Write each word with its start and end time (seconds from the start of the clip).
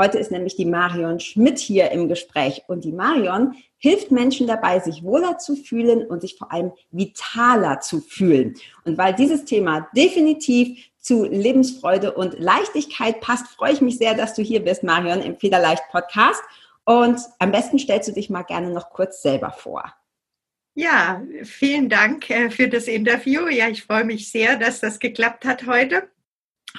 Heute 0.00 0.16
ist 0.16 0.30
nämlich 0.30 0.56
die 0.56 0.64
Marion 0.64 1.20
Schmidt 1.20 1.58
hier 1.58 1.90
im 1.90 2.08
Gespräch 2.08 2.62
und 2.68 2.84
die 2.86 2.92
Marion 2.92 3.54
hilft 3.76 4.10
Menschen 4.10 4.46
dabei, 4.46 4.80
sich 4.80 5.02
wohler 5.02 5.36
zu 5.36 5.56
fühlen 5.56 6.06
und 6.06 6.22
sich 6.22 6.38
vor 6.38 6.50
allem 6.50 6.72
vitaler 6.90 7.80
zu 7.80 8.00
fühlen. 8.00 8.54
Und 8.86 8.96
weil 8.96 9.14
dieses 9.14 9.44
Thema 9.44 9.90
definitiv 9.94 10.90
zu 10.96 11.24
Lebensfreude 11.24 12.14
und 12.14 12.38
Leichtigkeit 12.38 13.20
passt, 13.20 13.48
freue 13.48 13.74
ich 13.74 13.82
mich 13.82 13.98
sehr, 13.98 14.14
dass 14.14 14.32
du 14.32 14.40
hier 14.40 14.64
bist, 14.64 14.82
Marion, 14.82 15.20
im 15.20 15.36
Federleicht 15.36 15.82
Podcast. 15.90 16.42
Und 16.84 17.20
am 17.38 17.52
besten 17.52 17.78
stellst 17.78 18.08
du 18.08 18.14
dich 18.14 18.30
mal 18.30 18.44
gerne 18.44 18.70
noch 18.70 18.88
kurz 18.88 19.20
selber 19.20 19.50
vor. 19.50 19.84
Ja, 20.72 21.20
vielen 21.42 21.90
Dank 21.90 22.30
äh, 22.30 22.48
für 22.48 22.68
das 22.68 22.86
Interview. 22.86 23.48
Ja, 23.48 23.68
ich 23.68 23.82
freue 23.82 24.04
mich 24.04 24.32
sehr, 24.32 24.56
dass 24.56 24.80
das 24.80 24.98
geklappt 24.98 25.44
hat 25.44 25.66
heute. 25.66 26.08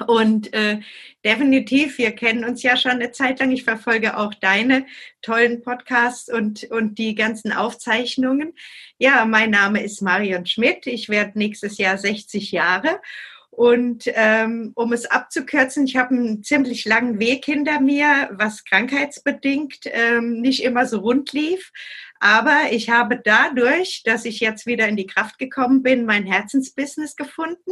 Und 0.07 0.53
äh, 0.53 0.79
definitiv, 1.23 1.97
wir 1.97 2.11
kennen 2.11 2.45
uns 2.45 2.63
ja 2.63 2.77
schon 2.77 2.91
eine 2.91 3.11
Zeit 3.11 3.39
lang. 3.39 3.51
Ich 3.51 3.63
verfolge 3.63 4.17
auch 4.17 4.33
deine 4.33 4.85
tollen 5.21 5.61
Podcasts 5.61 6.31
und, 6.31 6.63
und 6.71 6.97
die 6.97 7.15
ganzen 7.15 7.51
Aufzeichnungen. 7.51 8.53
Ja, 8.97 9.25
mein 9.25 9.51
Name 9.51 9.83
ist 9.83 10.01
Marion 10.01 10.45
Schmidt. 10.45 10.87
Ich 10.87 11.09
werde 11.09 11.37
nächstes 11.37 11.77
Jahr 11.77 11.97
60 11.97 12.51
Jahre. 12.51 12.99
Und 13.49 14.05
ähm, 14.07 14.71
um 14.75 14.93
es 14.93 15.05
abzukürzen, 15.05 15.85
ich 15.85 15.97
habe 15.97 16.15
einen 16.15 16.41
ziemlich 16.41 16.85
langen 16.85 17.19
Weg 17.19 17.43
hinter 17.43 17.81
mir, 17.81 18.29
was 18.31 18.63
krankheitsbedingt 18.63 19.81
ähm, 19.85 20.39
nicht 20.39 20.63
immer 20.63 20.85
so 20.85 20.99
rund 20.99 21.33
lief. 21.33 21.71
Aber 22.21 22.71
ich 22.71 22.89
habe 22.89 23.19
dadurch, 23.21 24.03
dass 24.05 24.23
ich 24.25 24.39
jetzt 24.39 24.67
wieder 24.67 24.87
in 24.87 24.95
die 24.95 25.07
Kraft 25.07 25.37
gekommen 25.37 25.83
bin, 25.83 26.05
mein 26.05 26.25
Herzensbusiness 26.25 27.17
gefunden 27.17 27.71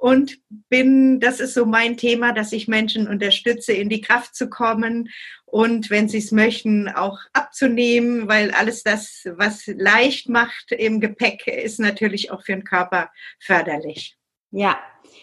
und 0.00 0.38
bin, 0.48 1.20
das 1.20 1.40
ist 1.40 1.52
so 1.52 1.66
mein 1.66 1.98
Thema, 1.98 2.32
dass 2.32 2.52
ich 2.52 2.68
Menschen 2.68 3.06
unterstütze, 3.06 3.74
in 3.74 3.90
die 3.90 4.00
Kraft 4.00 4.34
zu 4.34 4.48
kommen 4.48 5.10
und 5.44 5.90
wenn 5.90 6.08
sie 6.08 6.18
es 6.18 6.32
möchten, 6.32 6.88
auch 6.88 7.18
abzunehmen, 7.34 8.26
weil 8.26 8.50
alles 8.52 8.82
das, 8.82 9.28
was 9.36 9.66
leicht 9.66 10.28
macht 10.30 10.72
im 10.72 11.00
Gepäck, 11.00 11.46
ist 11.46 11.80
natürlich 11.80 12.30
auch 12.30 12.42
für 12.42 12.52
den 12.52 12.64
Körper 12.64 13.10
förderlich. 13.38 14.16
Ja, 14.52 14.78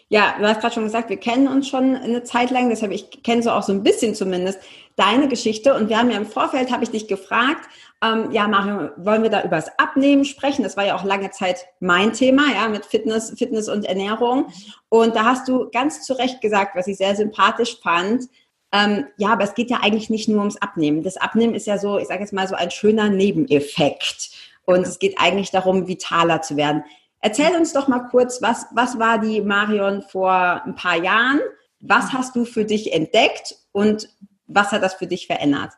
ja, 0.10 0.36
du 0.38 0.48
hast 0.48 0.62
gerade 0.62 0.76
schon 0.76 0.84
gesagt, 0.84 1.10
wir 1.10 1.18
kennen 1.18 1.48
uns 1.48 1.68
schon 1.68 1.96
eine 1.96 2.24
Zeit 2.24 2.52
lang, 2.52 2.70
deshalb 2.70 2.92
ich 2.92 3.24
kenne 3.24 3.42
so 3.42 3.52
auch 3.52 3.64
so 3.64 3.74
ein 3.74 3.84
bisschen 3.84 4.14
zumindest 4.14 4.60
deine 4.96 5.28
Geschichte 5.28 5.74
und 5.74 5.90
wir 5.90 5.98
haben 5.98 6.12
ja 6.12 6.18
im 6.18 6.26
Vorfeld, 6.26 6.72
habe 6.72 6.84
ich 6.84 6.92
dich 6.92 7.08
gefragt, 7.08 7.68
ähm, 8.04 8.32
ja, 8.32 8.48
Mario, 8.48 8.92
wollen 8.98 9.24
wir 9.24 9.32
da 9.32 9.44
über 9.44 9.56
das 9.56 9.72
Abnehmen 9.80 10.24
sprechen? 10.24 10.64
Das 10.64 10.78
war 10.78 10.86
ja 10.86 10.96
auch 10.96 11.04
lange 11.04 11.32
Zeit 11.32 11.66
mein 11.80 12.14
Thema, 12.14 12.44
ja, 12.54 12.68
mit 12.68 12.86
Fitness, 12.86 13.34
Fitness 13.38 13.70
und 13.70 13.86
Ernährung. 13.86 14.48
Und 14.90 15.16
da 15.16 15.26
hast 15.26 15.48
du 15.48 15.70
ganz 15.72 16.04
zu 16.04 16.14
Recht 16.14 16.40
gesagt, 16.42 16.76
was 16.76 16.88
ich 16.88 16.98
sehr 16.98 17.16
sympathisch 17.16 17.80
fand. 17.82 18.26
Ähm, 18.72 19.06
ja, 19.18 19.30
aber 19.30 19.46
es 19.46 19.56
geht 19.56 19.72
ja 19.72 19.80
eigentlich 19.82 20.10
nicht 20.10 20.30
nur 20.30 20.40
ums 20.40 20.58
Abnehmen. 20.58 21.02
Das 21.02 21.18
Abnehmen 21.18 21.56
ist 21.56 21.66
ja 21.66 21.80
so, 21.80 21.98
ich 21.98 22.08
sage 22.08 22.22
jetzt 22.22 22.34
mal 22.34 22.48
so 22.48 22.56
ein 22.56 22.70
schöner 22.70 23.10
Nebeneffekt. 23.10 24.30
Und 24.66 24.86
es 24.86 25.00
geht 25.00 25.18
eigentlich 25.18 25.50
darum, 25.50 25.88
vitaler 25.88 26.42
zu 26.42 26.56
werden. 26.56 26.84
Erzähl 27.22 27.56
uns 27.56 27.74
doch 27.74 27.88
mal 27.88 28.02
kurz, 28.12 28.42
was, 28.44 28.68
was 28.74 29.00
war 29.00 29.18
die 29.18 29.42
Marion 29.42 30.04
vor 30.04 30.62
ein 30.66 30.76
paar 30.76 31.02
Jahren? 31.02 31.40
Was 31.80 32.14
hast 32.14 32.36
du 32.36 32.46
für 32.46 32.66
dich 32.66 32.94
entdeckt 32.94 33.56
und 33.72 34.10
was 34.46 34.72
hat 34.72 34.84
das 34.84 34.94
für 34.96 35.08
dich 35.08 35.26
verändert? 35.26 35.74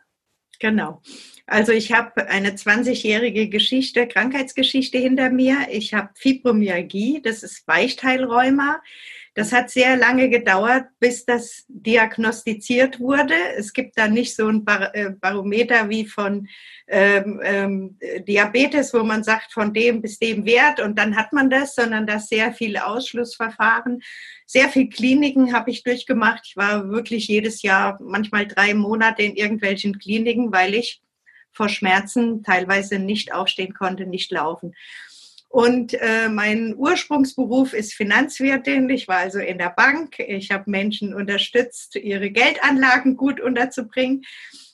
Genau. 0.59 1.01
Also 1.49 1.71
ich 1.71 1.91
habe 1.91 2.27
eine 2.27 2.51
20-jährige 2.51 3.49
Geschichte, 3.49 4.07
Krankheitsgeschichte 4.07 4.99
hinter 4.99 5.31
mir. 5.31 5.67
Ich 5.71 5.95
habe 5.95 6.09
Fibromyalgie, 6.13 7.21
das 7.23 7.41
ist 7.41 7.67
Weichteilrheuma. 7.67 8.81
Das 9.33 9.51
hat 9.51 9.69
sehr 9.69 9.95
lange 9.95 10.29
gedauert, 10.29 10.85
bis 10.99 11.25
das 11.25 11.65
diagnostiziert 11.67 12.99
wurde. 12.99 13.33
Es 13.57 13.73
gibt 13.73 13.97
da 13.97 14.07
nicht 14.07 14.35
so 14.35 14.47
ein 14.47 14.63
äh, 14.93 15.11
Barometer 15.11 15.89
wie 15.89 16.05
von 16.05 16.47
ähm, 16.87 17.39
ähm, 17.43 17.97
Diabetes, 18.27 18.93
wo 18.93 19.03
man 19.03 19.23
sagt, 19.23 19.53
von 19.53 19.73
dem 19.73 20.01
bis 20.01 20.19
dem 20.19 20.45
Wert 20.45 20.79
und 20.79 20.99
dann 20.99 21.15
hat 21.15 21.33
man 21.33 21.49
das, 21.49 21.73
sondern 21.73 22.05
das 22.05 22.27
sehr 22.27 22.53
viele 22.53 22.85
Ausschlussverfahren. 22.85 24.01
Sehr 24.45 24.69
viel 24.69 24.89
Kliniken 24.89 25.53
habe 25.53 25.71
ich 25.71 25.83
durchgemacht. 25.83 26.41
Ich 26.45 26.57
war 26.57 26.89
wirklich 26.89 27.27
jedes 27.27 27.61
Jahr, 27.63 27.99
manchmal 28.01 28.45
drei 28.45 28.73
Monate 28.73 29.23
in 29.23 29.35
irgendwelchen 29.35 29.97
Kliniken, 29.97 30.51
weil 30.51 30.75
ich 30.75 31.01
vor 31.51 31.69
Schmerzen 31.69 32.43
teilweise 32.43 32.99
nicht 32.99 33.33
aufstehen 33.33 33.73
konnte, 33.73 34.05
nicht 34.05 34.31
laufen. 34.31 34.73
Und 35.49 35.95
äh, 35.95 36.29
mein 36.29 36.75
Ursprungsberuf 36.75 37.73
ist 37.73 37.95
Finanzwirtin. 37.95 38.87
Ich 38.91 39.07
war 39.07 39.17
also 39.17 39.39
in 39.39 39.57
der 39.57 39.71
Bank. 39.71 40.19
Ich 40.19 40.51
habe 40.51 40.69
Menschen 40.69 41.13
unterstützt, 41.15 41.95
ihre 41.95 42.29
Geldanlagen 42.29 43.17
gut 43.17 43.41
unterzubringen 43.41 44.25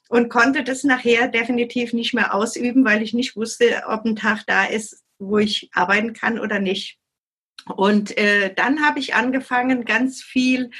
und 0.09 0.30
konnte 0.30 0.63
das 0.63 0.84
nachher 0.84 1.30
definitiv 1.30 1.94
nicht 1.94 2.13
mehr 2.13 2.34
ausüben, 2.34 2.84
weil 2.84 3.02
ich 3.02 3.13
nicht 3.13 3.38
wusste, 3.38 3.84
ob 3.88 4.03
ein 4.03 4.18
Tag 4.18 4.44
da 4.47 4.66
ist, 4.66 5.02
wo 5.18 5.38
ich 5.38 5.69
arbeiten 5.74 6.12
kann 6.12 6.40
oder 6.40 6.59
nicht. 6.59 6.97
Und 7.74 8.16
äh, 8.18 8.53
dann 8.53 8.86
habe 8.86 9.00
ich 9.00 9.16
angefangen, 9.16 9.86
ganz 9.86 10.22
viel 10.22 10.72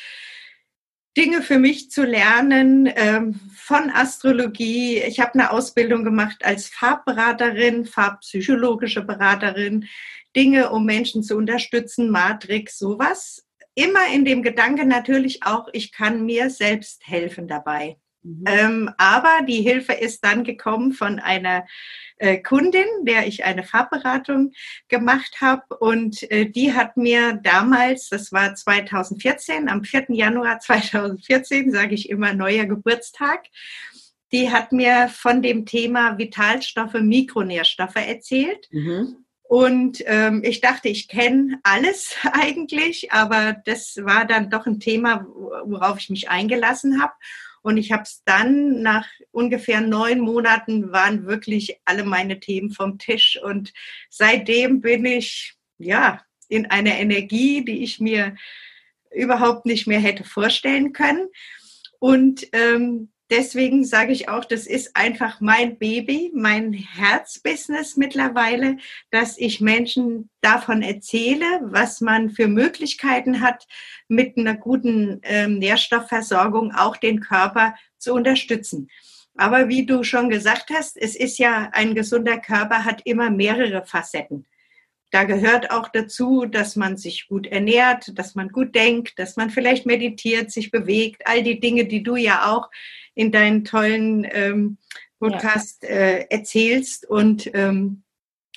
Dinge 1.17 1.41
für 1.41 1.59
mich 1.59 1.89
zu 1.91 2.03
lernen 2.03 2.91
ähm, 2.93 3.39
von 3.55 3.89
Astrologie. 3.89 4.97
Ich 4.97 5.19
habe 5.19 5.35
eine 5.35 5.51
Ausbildung 5.51 6.03
gemacht 6.03 6.43
als 6.43 6.67
Farbberaterin, 6.67 7.85
farbpsychologische 7.85 9.01
Beraterin, 9.01 9.87
Dinge, 10.35 10.71
um 10.71 10.85
Menschen 10.85 11.23
zu 11.23 11.37
unterstützen, 11.37 12.09
Matrix, 12.09 12.77
sowas. 12.77 13.45
Immer 13.75 14.07
in 14.13 14.25
dem 14.25 14.43
Gedanke 14.43 14.85
natürlich 14.85 15.43
auch, 15.43 15.69
ich 15.71 15.93
kann 15.93 16.25
mir 16.25 16.49
selbst 16.49 17.07
helfen 17.07 17.47
dabei. 17.47 17.97
Mhm. 18.25 18.44
Ähm, 18.47 18.91
aber 18.97 19.46
die 19.47 19.62
Hilfe 19.62 19.94
ist 19.94 20.24
dann 20.25 20.44
gekommen 20.44 20.94
von 20.94 21.19
einer 21.19 21.66
äh, 22.18 22.38
Kundin, 22.38 22.86
der 23.03 23.28
ich 23.28 23.46
eine 23.46 23.63
Farbberatung 23.63 24.52
gemacht 24.88 25.41
habe. 25.41 25.78
Und 25.78 26.30
äh, 26.31 26.50
die 26.50 26.74
hat 26.74 26.97
mir 26.97 27.34
damals, 27.34 28.09
das 28.09 28.31
war 28.31 28.56
2014, 28.56 29.69
am 29.69 29.84
4. 29.84 30.08
Januar 30.09 30.59
2014, 30.62 31.72
sage 31.72 31.94
ich 31.94 32.09
immer, 32.09 32.34
neuer 32.34 32.66
Geburtstag, 32.66 33.46
die 34.31 34.52
hat 34.52 34.72
mir 34.72 35.07
von 35.09 35.42
dem 35.44 35.66
Thema 35.66 36.18
Vitalstoffe, 36.18 36.96
Mikronährstoffe 36.96 37.96
erzählt. 37.96 38.68
Mhm. 38.72 39.18
Und 39.47 40.02
ähm, 40.07 40.42
ich 40.44 40.59
dachte, 40.59 40.90
ich 40.90 41.07
kenne 41.07 41.59
alles 41.62 42.16
eigentlich, 42.24 43.12
aber 43.12 43.56
das 43.66 43.97
war 44.02 44.25
dann 44.25 44.50
doch 44.50 44.66
ein 44.66 44.80
Thema, 44.80 45.28
worauf 45.66 46.00
ich 46.00 46.09
mich 46.09 46.30
eingelassen 46.30 47.02
habe. 47.02 47.13
Und 47.65 47.77
ich 47.77 47.91
habe 47.91 48.03
es 48.03 48.21
dann 48.25 48.83
nach 48.83 49.07
ungefähr 49.31 49.81
neun 49.81 50.19
Monaten 50.19 50.91
waren 50.91 51.25
wirklich 51.25 51.79
alle 51.83 52.03
meine 52.03 52.39
Themen 52.39 52.69
vom 52.69 52.99
Tisch. 52.99 53.39
Und 53.43 53.73
seitdem 54.07 54.81
bin 54.81 55.03
ich 55.03 55.55
ja 55.79 56.21
in 56.47 56.67
einer 56.67 56.95
Energie, 56.95 57.65
die 57.65 57.83
ich 57.83 57.99
mir 57.99 58.35
überhaupt 59.11 59.65
nicht 59.65 59.88
mehr 59.88 60.00
hätte 60.00 60.23
vorstellen 60.23 60.94
können. 60.94 61.27
Und 61.97 62.47
ähm, 62.51 63.12
deswegen 63.30 63.86
sage 63.86 64.12
ich 64.12 64.30
auch, 64.30 64.45
das 64.45 64.68
ist 64.68 64.95
einfach 64.95 65.42
mein 65.42 65.77
Baby, 65.77 66.31
mein 66.33 66.74
Herzbusiness 66.74 67.98
mittlerweile, 67.98 68.77
dass 69.12 69.38
ich 69.38 69.62
Menschen 69.62 70.30
davon 70.42 70.81
erzähle, 70.81 71.45
was 71.63 72.01
man 72.01 72.30
für 72.30 72.48
Möglichkeiten 72.48 73.42
hat, 73.42 73.68
mit 74.07 74.38
einer 74.38 74.56
guten 74.56 75.19
ähm, 75.24 75.60
Nährstoffversorgung 75.60 76.74
auch 76.74 76.98
den 76.98 77.19
Körper 77.19 77.75
zu 77.98 78.13
unterstützen. 78.13 78.89
Aber 79.38 79.68
wie 79.68 79.86
du 79.86 80.04
schon 80.04 80.30
gesagt 80.30 80.69
hast, 80.74 80.95
es 80.98 81.16
ist 81.16 81.38
ja 81.39 81.69
ein 81.74 81.94
gesunder 81.94 82.39
Körper 82.39 82.86
hat 82.86 83.01
immer 83.06 83.30
mehrere 83.30 83.86
Facetten. 83.86 84.45
Da 85.15 85.23
gehört 85.23 85.71
auch 85.71 85.88
dazu, 85.88 86.44
dass 86.45 86.75
man 86.75 86.97
sich 86.97 87.29
gut 87.29 87.47
ernährt, 87.47 88.19
dass 88.19 88.35
man 88.35 88.50
gut 88.50 88.75
denkt, 88.75 89.17
dass 89.17 89.38
man 89.38 89.50
vielleicht 89.50 89.85
meditiert, 89.85 90.51
sich 90.51 90.71
bewegt, 90.71 91.21
all 91.23 91.41
die 91.41 91.62
Dinge, 91.62 91.85
die 91.85 92.03
du 92.03 92.17
ja 92.17 92.53
auch 92.53 92.69
in 93.13 93.31
deinen 93.31 93.63
tollen 93.63 94.27
ähm, 94.29 94.77
Podcast 95.17 95.85
äh, 95.85 96.25
erzählst. 96.29 97.06
Und 97.09 97.50
ähm, 97.53 98.03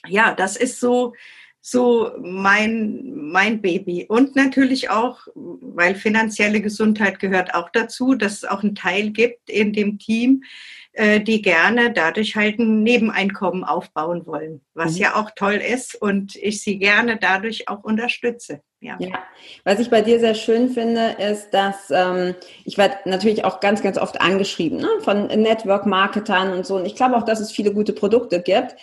ja, 0.09 0.35
das 0.35 0.57
ist 0.57 0.81
so 0.81 1.15
so 1.61 2.13
mein, 2.21 3.13
mein 3.15 3.61
Baby. 3.61 4.07
Und 4.09 4.37
natürlich 4.37 4.91
auch, 4.91 5.27
weil 5.35 5.95
finanzielle 5.95 6.61
Gesundheit 6.61 7.19
gehört 7.19 7.55
auch 7.55 7.69
dazu, 7.71 8.15
dass 8.15 8.35
es 8.35 8.45
auch 8.45 8.63
einen 8.63 8.75
Teil 8.75 9.11
gibt 9.11 9.51
in 9.51 9.73
dem 9.73 9.99
Team, 9.99 10.45
äh, 10.93 11.21
die 11.21 11.43
gerne 11.43 11.93
dadurch 11.93 12.37
halt 12.37 12.59
ein 12.59 12.83
Nebeneinkommen 12.83 13.65
aufbauen 13.65 14.27
wollen, 14.27 14.63
was 14.75 14.95
mhm. 14.95 15.03
ja 15.03 15.17
auch 15.17 15.31
toll 15.37 15.55
ist 15.55 15.95
und 15.95 16.37
ich 16.37 16.63
sie 16.63 16.79
gerne 16.79 17.19
dadurch 17.19 17.69
auch 17.69 17.85
unterstütze. 17.85 18.63
Ja. 18.81 18.97
ja. 19.01 19.19
was 19.65 19.81
ich 19.81 19.91
bei 19.91 20.03
dir 20.03 20.21
sehr 20.21 20.37
schön 20.37 20.71
finde, 20.71 21.17
ist, 21.19 21.51
dass 21.51 21.91
ähm, 21.91 22.37
ich 22.65 22.79
werde 22.79 22.97
natürlich 23.07 23.45
auch 23.45 23.59
ganz, 23.59 23.83
ganz 23.83 23.99
oft 23.99 24.21
angeschrieben 24.21 24.79
ne, 24.79 24.89
von 25.01 25.27
Network-Marketern 25.27 26.53
und 26.53 26.65
so. 26.65 26.77
Und 26.77 26.87
ich 26.87 26.95
glaube 26.95 27.17
auch, 27.17 27.25
dass 27.25 27.41
es 27.41 27.51
viele 27.51 27.73
gute 27.73 27.93
Produkte 27.93 28.41
gibt. 28.41 28.77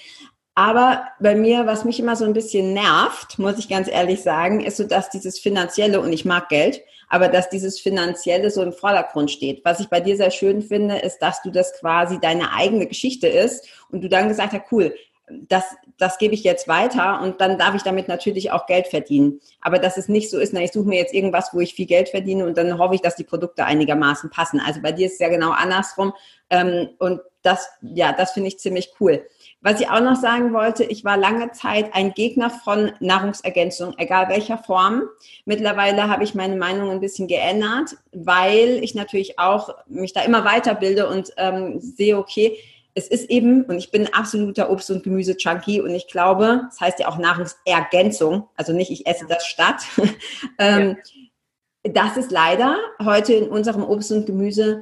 Aber 0.55 1.05
bei 1.19 1.35
mir, 1.35 1.65
was 1.65 1.83
mich 1.83 1.99
immer 1.99 2.15
so 2.15 2.23
ein 2.23 2.31
bisschen 2.31 2.73
nervt, 2.73 3.37
muss 3.39 3.59
ich 3.59 3.67
ganz 3.67 3.89
ehrlich 3.89 4.23
sagen, 4.23 4.61
ist 4.61 4.77
so, 4.77 4.85
dass 4.85 5.09
dieses 5.09 5.37
Finanzielle, 5.37 5.99
und 5.99 6.13
ich 6.13 6.23
mag 6.23 6.47
Geld, 6.47 6.81
aber 7.09 7.27
dass 7.27 7.49
dieses 7.49 7.79
Finanzielle 7.79 8.49
so 8.49 8.63
im 8.63 8.71
Vordergrund 8.71 9.29
steht. 9.29 9.63
Was 9.65 9.81
ich 9.81 9.89
bei 9.89 9.99
dir 9.99 10.15
sehr 10.15 10.31
schön 10.31 10.61
finde, 10.61 10.97
ist, 10.97 11.19
dass 11.19 11.41
du 11.41 11.51
das 11.51 11.73
quasi 11.79 12.19
deine 12.19 12.53
eigene 12.53 12.87
Geschichte 12.87 13.27
ist 13.27 13.67
und 13.91 14.01
du 14.01 14.09
dann 14.09 14.29
gesagt 14.29 14.53
hast, 14.53 14.71
cool, 14.71 14.95
das, 15.27 15.63
das 15.97 16.17
gebe 16.17 16.33
ich 16.33 16.43
jetzt 16.43 16.67
weiter 16.67 17.21
und 17.21 17.41
dann 17.41 17.57
darf 17.57 17.73
ich 17.73 17.81
damit 17.81 18.07
natürlich 18.07 18.51
auch 18.51 18.67
Geld 18.67 18.87
verdienen. 18.87 19.39
Aber 19.61 19.79
dass 19.79 19.97
es 19.97 20.07
nicht 20.07 20.29
so 20.29 20.37
ist, 20.37 20.53
na, 20.53 20.61
ich 20.61 20.71
suche 20.71 20.87
mir 20.87 20.99
jetzt 20.99 21.13
irgendwas, 21.13 21.49
wo 21.53 21.59
ich 21.59 21.73
viel 21.73 21.87
Geld 21.87 22.09
verdiene 22.09 22.45
und 22.45 22.57
dann 22.57 22.77
hoffe 22.77 22.95
ich, 22.95 23.01
dass 23.01 23.15
die 23.15 23.23
Produkte 23.23 23.65
einigermaßen 23.65 24.29
passen. 24.29 24.61
Also 24.65 24.81
bei 24.81 24.91
dir 24.91 25.07
ist 25.07 25.13
es 25.13 25.19
ja 25.19 25.29
genau 25.29 25.51
andersrum. 25.51 26.13
Ähm, 26.49 26.89
und 26.99 27.21
das, 27.41 27.69
ja, 27.81 28.11
das 28.11 28.31
finde 28.31 28.49
ich 28.49 28.59
ziemlich 28.59 28.93
cool. 28.99 29.25
Was 29.61 29.79
ich 29.79 29.89
auch 29.89 29.99
noch 29.99 30.15
sagen 30.15 30.53
wollte, 30.53 30.83
ich 30.83 31.03
war 31.03 31.17
lange 31.17 31.51
Zeit 31.51 31.93
ein 31.93 32.13
Gegner 32.13 32.49
von 32.49 32.91
Nahrungsergänzung, 32.99 33.95
egal 33.97 34.29
welcher 34.29 34.57
Form. 34.57 35.03
Mittlerweile 35.45 36.07
habe 36.07 36.23
ich 36.23 36.35
meine 36.35 36.55
Meinung 36.55 36.91
ein 36.91 36.99
bisschen 36.99 37.27
geändert, 37.27 37.97
weil 38.11 38.83
ich 38.83 38.93
natürlich 38.93 39.39
auch 39.39 39.69
mich 39.87 40.13
da 40.13 40.21
immer 40.21 40.45
weiterbilde 40.45 41.07
und 41.07 41.31
ähm, 41.37 41.79
sehe, 41.79 42.17
okay, 42.17 42.57
es 42.97 43.09
ist 43.09 43.29
eben, 43.29 43.65
und 43.65 43.77
ich 43.77 43.91
bin 43.91 44.07
ein 44.07 44.13
absoluter 44.13 44.69
Obst- 44.69 44.89
und 44.89 45.03
Gemüse-Junkie 45.03 45.81
und 45.81 45.91
ich 45.91 46.07
glaube, 46.07 46.61
das 46.69 46.79
heißt 46.79 46.99
ja 46.99 47.09
auch 47.09 47.17
Nahrungsergänzung, 47.17 48.47
also 48.55 48.71
nicht 48.71 48.89
ich 48.89 49.05
esse 49.05 49.25
das 49.27 49.45
statt. 49.45 49.83
ähm, 50.59 50.97
ja. 51.83 51.91
Das 51.91 52.17
ist 52.17 52.31
leider 52.31 52.77
heute 53.03 53.33
in 53.33 53.49
unserem 53.49 53.83
Obst 53.83 54.11
und 54.11 54.25
Gemüse 54.25 54.81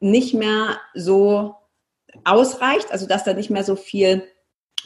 nicht 0.00 0.34
mehr 0.34 0.76
so 0.92 1.54
ausreicht, 2.24 2.90
also 2.90 3.06
dass 3.06 3.24
da 3.24 3.32
nicht 3.32 3.48
mehr 3.48 3.64
so 3.64 3.76
viel 3.76 4.28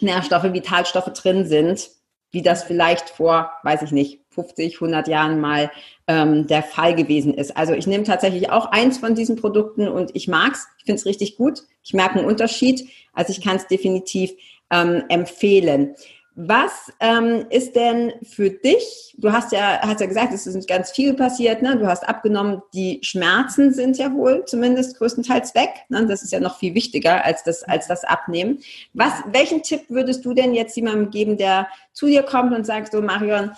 Nährstoffe, 0.01 0.53
Vitalstoffe 0.53 1.13
drin 1.15 1.47
sind, 1.47 1.91
wie 2.31 2.43
das 2.43 2.63
vielleicht 2.63 3.09
vor, 3.09 3.51
weiß 3.63 3.83
ich 3.83 3.91
nicht, 3.91 4.21
50, 4.37 4.75
100 4.75 5.09
Jahren 5.09 5.41
mal 5.41 5.73
ähm, 6.07 6.47
der 6.47 6.63
Fall 6.63 6.95
gewesen 6.95 7.35
ist. 7.35 7.57
Also 7.57 7.73
ich 7.73 7.89
nehme 7.89 8.05
tatsächlich 8.05 8.51
auch 8.51 8.67
eins 8.67 8.99
von 8.99 9.17
diesen 9.17 9.35
Produkten 9.35 9.89
und 9.89 10.15
ich 10.15 10.29
mag's. 10.29 10.69
Ich 10.79 10.85
finde 10.85 11.01
es 11.01 11.07
richtig 11.07 11.37
gut. 11.37 11.65
Ich 11.83 11.95
merke 11.95 12.21
einen 12.21 12.29
Unterschied. 12.29 12.89
Also 13.13 13.33
ich 13.33 13.43
kann 13.43 13.57
es 13.57 13.67
definitiv 13.67 14.31
ähm, 14.71 15.03
empfehlen. 15.09 15.97
Was 16.39 16.93
ähm, 17.01 17.47
ist 17.49 17.77
denn 17.77 18.13
für 18.23 18.51
dich, 18.51 19.15
du 19.17 19.33
hast 19.33 19.53
ja, 19.53 19.81
hast 19.81 20.03
ja 20.03 20.07
gesagt, 20.07 20.35
es 20.35 20.47
ist 20.47 20.69
ganz 20.69 20.91
viel 20.91 21.15
passiert, 21.15 21.63
ne? 21.63 21.79
du 21.79 21.87
hast 21.87 22.07
abgenommen, 22.07 22.61
die 22.75 22.99
Schmerzen 23.01 23.73
sind 23.73 23.97
ja 23.97 24.13
wohl 24.13 24.45
zumindest 24.45 24.99
größtenteils 24.99 25.55
weg. 25.55 25.71
Ne? 25.89 26.05
Das 26.05 26.23
ist 26.23 26.33
ja 26.33 26.41
noch 26.41 26.59
viel 26.59 26.75
wichtiger 26.75 27.25
als 27.25 27.43
das, 27.43 27.63
als 27.63 27.89
das 27.89 28.05
Abnehmen. 28.05 28.59
Was, 28.93 29.15
welchen 29.33 29.63
Tipp 29.63 29.85
würdest 29.89 30.27
du 30.27 30.35
denn 30.35 30.53
jetzt 30.53 30.77
jemandem 30.77 31.09
geben, 31.09 31.39
der 31.39 31.69
zu 31.95 32.05
dir 32.05 32.23
kommt 32.23 32.53
und 32.53 32.67
sagt, 32.67 32.93
so 32.93 33.01
Marion, 33.01 33.53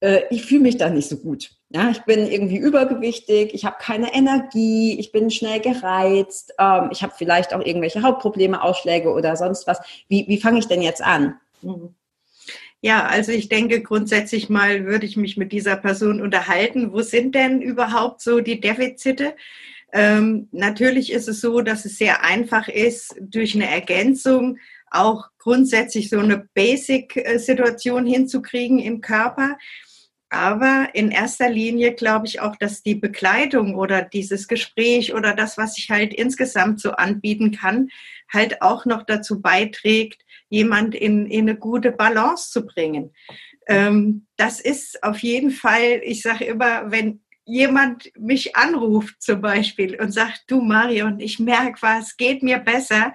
äh, 0.00 0.22
ich 0.30 0.44
fühle 0.44 0.62
mich 0.62 0.76
da 0.76 0.90
nicht 0.90 1.08
so 1.08 1.16
gut. 1.16 1.50
Ja, 1.70 1.90
ich 1.90 2.00
bin 2.04 2.26
irgendwie 2.26 2.56
übergewichtig, 2.56 3.52
ich 3.52 3.64
habe 3.64 3.76
keine 3.78 4.14
Energie, 4.14 4.98
ich 4.98 5.12
bin 5.12 5.30
schnell 5.30 5.60
gereizt, 5.60 6.54
ähm, 6.58 6.88
ich 6.90 7.02
habe 7.02 7.12
vielleicht 7.16 7.52
auch 7.52 7.64
irgendwelche 7.64 8.02
Hautprobleme, 8.02 8.62
Ausschläge 8.62 9.12
oder 9.12 9.36
sonst 9.36 9.66
was. 9.66 9.78
Wie, 10.08 10.26
wie 10.28 10.40
fange 10.40 10.60
ich 10.60 10.66
denn 10.66 10.80
jetzt 10.80 11.02
an? 11.02 11.34
Mhm. 11.60 11.94
Ja, 12.80 13.06
also 13.06 13.32
ich 13.32 13.48
denke 13.48 13.82
grundsätzlich 13.82 14.48
mal 14.48 14.86
würde 14.86 15.04
ich 15.04 15.16
mich 15.16 15.36
mit 15.36 15.52
dieser 15.52 15.76
Person 15.76 16.20
unterhalten. 16.20 16.92
Wo 16.92 17.02
sind 17.02 17.34
denn 17.34 17.60
überhaupt 17.60 18.22
so 18.22 18.40
die 18.40 18.60
Defizite? 18.60 19.34
Ähm, 19.92 20.48
natürlich 20.52 21.12
ist 21.12 21.28
es 21.28 21.40
so, 21.40 21.60
dass 21.60 21.84
es 21.84 21.98
sehr 21.98 22.22
einfach 22.22 22.68
ist, 22.68 23.16
durch 23.20 23.54
eine 23.54 23.68
Ergänzung 23.68 24.58
auch 24.90 25.28
grundsätzlich 25.38 26.08
so 26.08 26.18
eine 26.18 26.48
Basic-Situation 26.54 28.06
hinzukriegen 28.06 28.78
im 28.78 29.00
Körper. 29.00 29.58
Aber 30.30 30.88
in 30.92 31.10
erster 31.10 31.48
Linie 31.48 31.94
glaube 31.94 32.26
ich 32.26 32.40
auch, 32.40 32.56
dass 32.56 32.82
die 32.82 32.94
Bekleidung 32.94 33.74
oder 33.74 34.02
dieses 34.02 34.46
Gespräch 34.46 35.14
oder 35.14 35.34
das, 35.34 35.56
was 35.56 35.78
ich 35.78 35.90
halt 35.90 36.12
insgesamt 36.12 36.80
so 36.80 36.92
anbieten 36.92 37.52
kann, 37.52 37.88
halt 38.30 38.60
auch 38.60 38.84
noch 38.84 39.04
dazu 39.04 39.40
beiträgt, 39.40 40.22
jemand 40.50 40.94
in, 40.94 41.26
in 41.26 41.48
eine 41.48 41.56
gute 41.58 41.92
Balance 41.92 42.50
zu 42.50 42.66
bringen. 42.66 43.14
Ähm, 43.66 44.26
das 44.36 44.60
ist 44.60 45.02
auf 45.02 45.18
jeden 45.20 45.50
Fall, 45.50 46.00
ich 46.02 46.22
sage 46.22 46.44
immer, 46.44 46.90
wenn 46.90 47.20
jemand 47.48 48.12
mich 48.18 48.56
anruft 48.56 49.22
zum 49.22 49.40
Beispiel 49.40 49.98
und 50.00 50.12
sagt, 50.12 50.44
du 50.48 50.60
Marion, 50.60 51.18
ich 51.18 51.38
merke 51.38 51.80
was, 51.80 52.16
geht 52.16 52.42
mir 52.42 52.58
besser, 52.58 53.14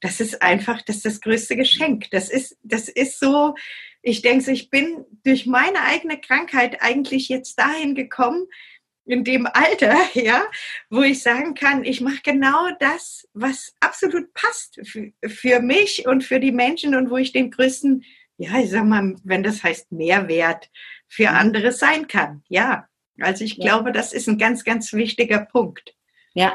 das 0.00 0.20
ist 0.20 0.42
einfach, 0.42 0.82
das 0.82 0.96
ist 0.96 1.04
das 1.04 1.20
größte 1.20 1.56
Geschenk. 1.56 2.10
Das 2.10 2.28
ist, 2.28 2.58
das 2.62 2.88
ist 2.88 3.20
so, 3.20 3.54
ich 4.02 4.20
denke, 4.20 4.50
ich 4.50 4.70
bin 4.70 5.04
durch 5.24 5.46
meine 5.46 5.82
eigene 5.82 6.20
Krankheit 6.20 6.82
eigentlich 6.82 7.28
jetzt 7.28 7.58
dahin 7.58 7.94
gekommen, 7.94 8.46
in 9.04 9.24
dem 9.24 9.46
Alter, 9.46 9.96
ja, 10.14 10.44
wo 10.90 11.02
ich 11.02 11.22
sagen 11.22 11.54
kann, 11.54 11.84
ich 11.84 12.00
mache 12.00 12.20
genau 12.24 12.68
das, 12.80 13.28
was 13.32 13.74
absolut 13.78 14.34
passt 14.34 14.80
für, 14.84 15.12
für, 15.24 15.60
mich 15.60 16.04
und 16.06 16.24
für 16.24 16.40
die 16.40 16.52
Menschen 16.52 16.96
und 16.96 17.10
wo 17.10 17.16
ich 17.16 17.32
den 17.32 17.52
größten, 17.52 18.04
ja, 18.38 18.58
ich 18.58 18.70
sag 18.70 18.84
mal, 18.84 19.14
wenn 19.22 19.44
das 19.44 19.62
heißt 19.62 19.92
Mehrwert 19.92 20.68
für 21.06 21.30
mhm. 21.30 21.36
andere 21.36 21.72
sein 21.72 22.08
kann. 22.08 22.42
Ja, 22.48 22.87
also 23.20 23.44
ich 23.44 23.58
glaube, 23.58 23.92
das 23.92 24.12
ist 24.12 24.28
ein 24.28 24.38
ganz, 24.38 24.64
ganz 24.64 24.92
wichtiger 24.92 25.40
Punkt. 25.40 25.94
Ja, 26.34 26.52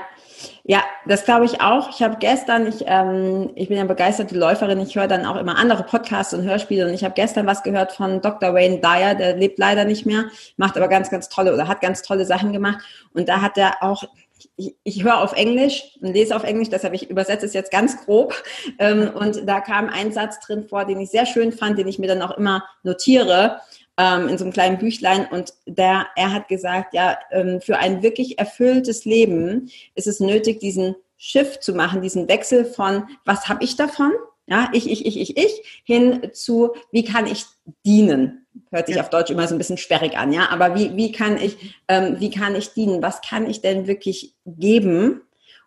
ja, 0.64 0.84
das 1.06 1.26
glaube 1.26 1.46
ich 1.46 1.62
auch. 1.62 1.90
Ich 1.90 2.02
habe 2.02 2.18
gestern, 2.20 2.68
ich, 2.68 2.84
ähm, 2.86 3.52
ich 3.56 3.68
bin 3.68 3.78
ja 3.78 3.84
begeisterte 3.84 4.38
Läuferin, 4.38 4.80
ich 4.80 4.96
höre 4.96 5.08
dann 5.08 5.26
auch 5.26 5.36
immer 5.36 5.58
andere 5.58 5.84
Podcasts 5.84 6.34
und 6.34 6.44
Hörspiele 6.44 6.88
und 6.88 6.94
ich 6.94 7.04
habe 7.04 7.16
gestern 7.16 7.48
was 7.48 7.64
gehört 7.64 7.92
von 7.92 8.22
Dr. 8.22 8.54
Wayne 8.54 8.80
Dyer, 8.80 9.16
der 9.16 9.36
lebt 9.36 9.60
leider 9.60 9.84
nicht 9.84 10.06
mehr, 10.06 10.26
macht 10.58 10.78
aber 10.78 10.88
ganz, 10.88 11.10
ganz 11.10 11.28
tolle 11.28 11.54
oder 11.54 11.68
hat 11.68 11.82
ganz 11.82 12.02
tolle 12.02 12.26
Sachen 12.26 12.54
gemacht 12.54 12.80
und 13.14 13.28
da 13.30 13.42
hat 13.42 13.58
er 13.58 13.82
auch 13.82 14.04
ich, 14.56 14.76
ich 14.84 15.04
höre 15.04 15.22
auf 15.22 15.34
Englisch 15.34 15.98
und 16.02 16.14
lese 16.14 16.36
auf 16.36 16.44
Englisch, 16.44 16.70
deshalb 16.70 16.94
ich 16.94 17.10
übersetze 17.10 17.46
es 17.46 17.54
jetzt 17.54 17.72
ganz 17.72 18.06
grob. 18.06 18.36
Ähm, 18.78 19.12
und 19.14 19.48
da 19.48 19.62
kam 19.62 19.90
ein 19.90 20.12
Satz 20.12 20.40
drin 20.40 20.68
vor, 20.68 20.86
den 20.86 21.00
ich 21.00 21.10
sehr 21.10 21.26
schön 21.26 21.52
fand, 21.52 21.78
den 21.78 21.88
ich 21.88 22.00
mir 22.00 22.08
dann 22.08 22.22
auch 22.22 22.38
immer 22.38 22.64
notiere 22.84 23.62
ähm, 23.98 24.28
in 24.28 24.38
so 24.38 24.44
einem 24.44 24.54
kleinen 24.54 24.78
Büchlein 24.78 25.28
und 25.30 25.54
der, 25.66 26.08
er 26.16 26.34
hat 26.34 26.48
gesagt, 26.48 26.94
ja, 26.94 27.18
ähm, 27.32 27.62
für 27.62 27.78
ein 27.78 28.02
wirklich 28.02 28.40
erfülltes 28.40 29.06
Leben 29.06 29.70
ist 29.96 30.08
es 30.08 30.20
nötig, 30.20 30.60
diesen 30.60 30.96
Shift 31.18 31.64
zu 31.64 31.74
machen, 31.74 32.02
diesen 32.02 32.28
Wechsel 32.28 32.66
von, 32.66 33.08
was 33.26 33.48
habe 33.48 33.64
ich 33.64 33.76
davon? 33.76 34.12
Ja, 34.46 34.70
ich, 34.74 34.90
ich, 34.90 35.06
ich, 35.06 35.20
ich, 35.20 35.38
ich, 35.38 35.82
hin 35.86 36.30
zu, 36.34 36.74
wie 36.92 37.06
kann 37.06 37.28
ich 37.28 37.46
dienen? 37.86 38.46
Hört 38.72 38.88
sich 38.88 38.98
ja. 38.98 39.02
auf 39.02 39.10
Deutsch 39.10 39.32
immer 39.32 39.48
so 39.48 39.56
ein 39.56 39.58
bisschen 39.58 39.78
sperrig 39.78 40.18
an, 40.18 40.34
ja, 40.34 40.50
aber 40.50 40.76
wie, 40.76 40.98
wie 40.98 41.12
kann 41.12 41.38
ich, 41.38 41.76
ähm, 41.88 42.20
wie 42.20 42.30
kann 42.30 42.56
ich 42.56 42.74
dienen? 42.74 43.02
Was 43.02 43.22
kann 43.22 43.50
ich 43.50 43.62
denn 43.62 43.88
wirklich 43.88 44.36
geben? 44.46 45.22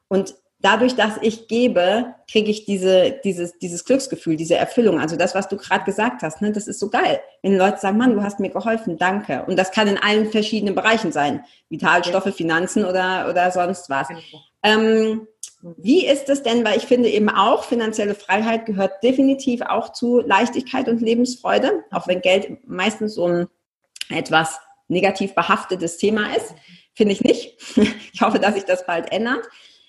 Und 0.09 0.35
dadurch, 0.61 0.95
dass 0.95 1.19
ich 1.21 1.49
gebe, 1.49 2.15
kriege 2.31 2.51
ich 2.51 2.65
diese, 2.65 3.21
dieses, 3.25 3.59
dieses 3.59 3.85
Glücksgefühl, 3.85 4.37
diese 4.37 4.57
Erfüllung. 4.57 5.01
Also 5.01 5.17
das, 5.17 5.35
was 5.35 5.49
du 5.49 5.57
gerade 5.57 5.85
gesagt 5.85 6.23
hast, 6.23 6.41
ne, 6.41 6.53
das 6.53 6.67
ist 6.67 6.81
so 6.81 6.89
geil. 6.89 7.21
Wenn 7.43 7.57
Leute 7.57 7.79
sagen, 7.79 7.99
Mann, 7.99 8.15
du 8.15 8.23
hast 8.23 8.41
mir 8.41 8.51
geholfen, 8.51 8.99
danke. 8.99 9.45
Und 9.47 9.57
das 9.57 9.71
kann 9.71 9.89
in 9.89 9.99
allen 9.99 10.31
verschiedenen 10.31 10.75
Bereichen 10.75 11.13
sein. 11.13 11.45
Vitalstoffe, 11.69 12.35
Finanzen 12.35 12.85
oder, 12.85 13.29
oder 13.29 13.51
sonst 13.51 13.91
was. 13.91 14.09
Genau. 14.09 14.21
Ähm, 14.63 15.29
wie 15.77 16.07
ist 16.07 16.29
es 16.29 16.43
denn, 16.43 16.65
weil 16.65 16.77
ich 16.77 16.87
finde 16.87 17.09
eben 17.09 17.29
auch, 17.29 17.65
finanzielle 17.65 18.15
Freiheit 18.15 18.67
gehört 18.67 19.03
definitiv 19.03 19.63
auch 19.63 19.93
zu 19.93 20.21
Leichtigkeit 20.21 20.89
und 20.89 21.01
Lebensfreude, 21.01 21.85
auch 21.91 22.07
wenn 22.07 22.21
Geld 22.21 22.67
meistens 22.67 23.15
so 23.15 23.27
ein 23.27 23.47
etwas 24.09 24.59
negativ 24.89 25.35
behaftetes 25.35 25.97
Thema 25.97 26.35
ist. 26.37 26.55
Finde 26.95 27.13
ich 27.13 27.23
nicht. 27.23 27.57
Ich 28.13 28.23
hoffe, 28.23 28.39
dass 28.39 28.55
sich 28.55 28.65
das 28.65 28.87
bald 28.87 29.13
ändert. 29.13 29.47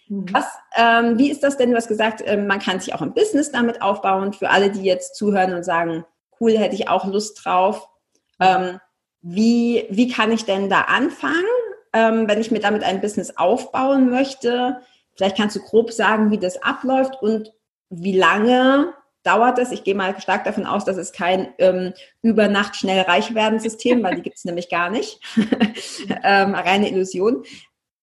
Mhm. 0.10 0.26
Was, 0.32 0.46
ähm, 0.76 1.18
wie 1.18 1.32
ist 1.32 1.44
das 1.44 1.58
denn? 1.58 1.72
Du 1.72 1.78
hast 1.78 1.88
gesagt, 1.88 2.22
äh, 2.22 2.38
man 2.38 2.60
kann 2.60 2.80
sich 2.80 2.94
auch 2.94 3.02
ein 3.02 3.14
Business 3.14 3.52
damit 3.52 3.82
aufbauen. 3.82 4.34
Für 4.34 4.50
alle, 4.50 4.70
die 4.70 4.84
jetzt 4.84 5.16
zuhören 5.16 5.54
und 5.54 5.64
sagen, 5.64 6.06
cool, 6.40 6.58
hätte 6.58 6.76
ich 6.76 6.90
auch 6.90 7.06
Lust 7.06 7.44
drauf. 7.44 7.90
Ähm, 8.40 8.80
wie, 9.22 9.86
wie 9.90 10.08
kann 10.08 10.32
ich 10.32 10.46
denn 10.46 10.70
da 10.70 10.82
anfangen, 10.82 11.44
ähm, 11.94 12.28
wenn 12.28 12.40
ich 12.40 12.52
mir 12.52 12.60
damit 12.60 12.84
ein 12.84 13.02
Business 13.02 13.38
aufbauen 13.38 14.10
möchte? 14.10 14.82
Vielleicht 15.16 15.38
kannst 15.38 15.56
du 15.56 15.62
grob 15.62 15.92
sagen, 15.92 16.32
wie 16.32 16.38
das 16.38 16.62
abläuft 16.62 17.22
und 17.22 17.52
wie 17.90 18.18
lange 18.18 18.94
dauert 19.24 19.60
es. 19.60 19.72
Ich 19.72 19.84
gehe 19.84 19.96
mal 19.96 20.20
stark 20.22 20.44
davon 20.46 20.66
aus, 20.66 20.86
dass 20.86 20.98
es 20.98 21.12
kein 21.12 21.50
ähm, 21.58 21.94
über 22.22 22.48
Nacht 22.48 22.76
schnell 22.76 23.02
reich 23.02 23.36
werden 23.36 23.60
System, 23.60 24.04
weil 24.04 24.16
die 24.16 24.22
gibt 24.22 24.38
es 24.38 24.46
nämlich 24.46 24.70
gar 24.70 24.90
nicht. 24.90 25.20
ähm, 26.24 26.56
reine 26.56 26.90
Illusion. 26.90 27.44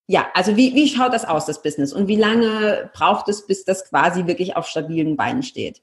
Ja, 0.06 0.30
also 0.34 0.56
wie, 0.56 0.74
wie 0.74 0.88
schaut 0.88 1.14
das 1.14 1.24
aus, 1.24 1.46
das 1.46 1.62
Business? 1.62 1.92
Und 1.92 2.08
wie 2.08 2.16
lange 2.16 2.90
braucht 2.92 3.28
es, 3.28 3.46
bis 3.46 3.64
das 3.64 3.88
quasi 3.88 4.26
wirklich 4.26 4.56
auf 4.56 4.66
stabilen 4.66 5.16
Beinen 5.16 5.42
steht? 5.42 5.82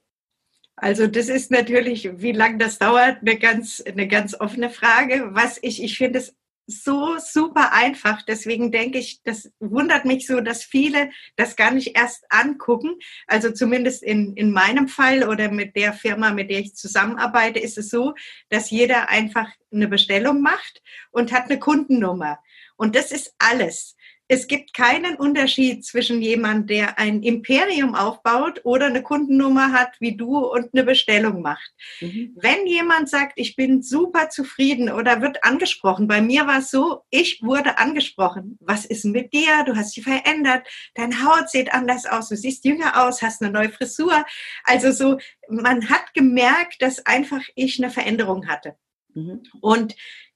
Also 0.76 1.08
das 1.08 1.28
ist 1.28 1.52
natürlich, 1.52 2.10
wie 2.22 2.32
lange 2.32 2.58
das 2.58 2.80
dauert, 2.80 3.18
eine 3.22 3.38
ganz, 3.38 3.82
eine 3.86 4.08
ganz 4.08 4.40
offene 4.40 4.70
Frage. 4.70 5.30
Was 5.32 5.60
ich, 5.62 5.84
ich 5.84 5.98
finde 5.98 6.20
es 6.20 6.36
so 6.68 7.18
super 7.18 7.74
einfach. 7.74 8.22
Deswegen 8.22 8.72
denke 8.72 9.00
ich, 9.00 9.22
das 9.24 9.52
wundert 9.60 10.06
mich 10.06 10.26
so, 10.26 10.40
dass 10.40 10.64
viele 10.64 11.10
das 11.36 11.56
gar 11.56 11.72
nicht 11.72 11.98
erst 11.98 12.26
angucken. 12.30 12.98
Also 13.28 13.52
zumindest 13.52 14.04
in, 14.04 14.36
in 14.36 14.52
meinem 14.52 14.88
Fall 14.88 15.28
oder 15.28 15.52
mit 15.52 15.76
der 15.76 15.94
Firma, 15.94 16.32
mit 16.32 16.50
der 16.50 16.60
ich 16.60 16.76
zusammenarbeite, 16.76 17.60
ist 17.60 17.78
es 17.78 17.90
so, 17.90 18.14
dass 18.50 18.70
jeder 18.70 19.10
einfach 19.10 19.50
eine 19.72 19.88
Bestellung 19.88 20.42
macht 20.42 20.82
und 21.12 21.32
hat 21.32 21.46
eine 21.46 21.60
Kundennummer. 21.60 22.40
Und 22.76 22.96
das 22.96 23.12
ist 23.12 23.36
alles 23.38 23.96
es 24.32 24.48
gibt 24.48 24.74
keinen 24.74 25.16
Unterschied 25.16 25.84
zwischen 25.84 26.22
jemand, 26.22 26.70
der 26.70 26.98
ein 26.98 27.22
Imperium 27.22 27.96
aufbaut 27.96 28.62
oder 28.64 28.86
eine 28.86 29.04
Kundennummer 29.04 29.74
hat 29.74 30.00
wie 30.00 30.16
du 30.16 30.38
und 30.38 30.70
eine 30.72 30.86
Bestellung 30.86 31.42
macht. 31.42 31.70
Mhm. 32.00 32.38
Wenn 32.40 32.66
jemand 32.66 33.10
sagt, 33.10 33.34
ich 33.36 33.58
bin 33.58 33.82
super 33.82 34.30
zufrieden 34.30 34.90
oder 34.90 35.22
wird 35.22 35.44
angesprochen, 35.44 36.08
bei 36.08 36.22
mir 36.22 36.48
war 36.48 36.60
es 36.60 36.72
so, 36.72 37.02
ich 37.10 37.42
wurde 37.44 37.78
angesprochen. 37.78 38.58
Was 38.62 38.86
ist 38.86 39.04
mit 39.04 39.34
dir? 39.34 39.66
Du 39.66 39.76
hast 39.76 39.98
dich 39.98 40.06
verändert. 40.06 40.66
Deine 40.96 41.26
Haut 41.26 41.50
sieht 41.50 41.74
anders 41.74 42.06
aus. 42.06 42.30
Du 42.30 42.38
siehst 42.38 42.64
jünger 42.64 43.06
aus, 43.06 43.22
hast 43.22 43.42
eine 43.42 43.52
neue 43.52 43.70
Frisur. 43.70 44.24
Also 44.64 44.94
so, 44.94 45.18
man 45.50 45.90
hat 45.90 46.14
gemerkt, 46.14 46.82
dass 46.82 47.06
einfach 47.06 47.42
ich 47.56 47.84
eine 47.84 47.92
Veränderung 47.92 48.48
hatte. 48.48 48.78
Mhm. 49.14 49.44
Und 49.60 49.94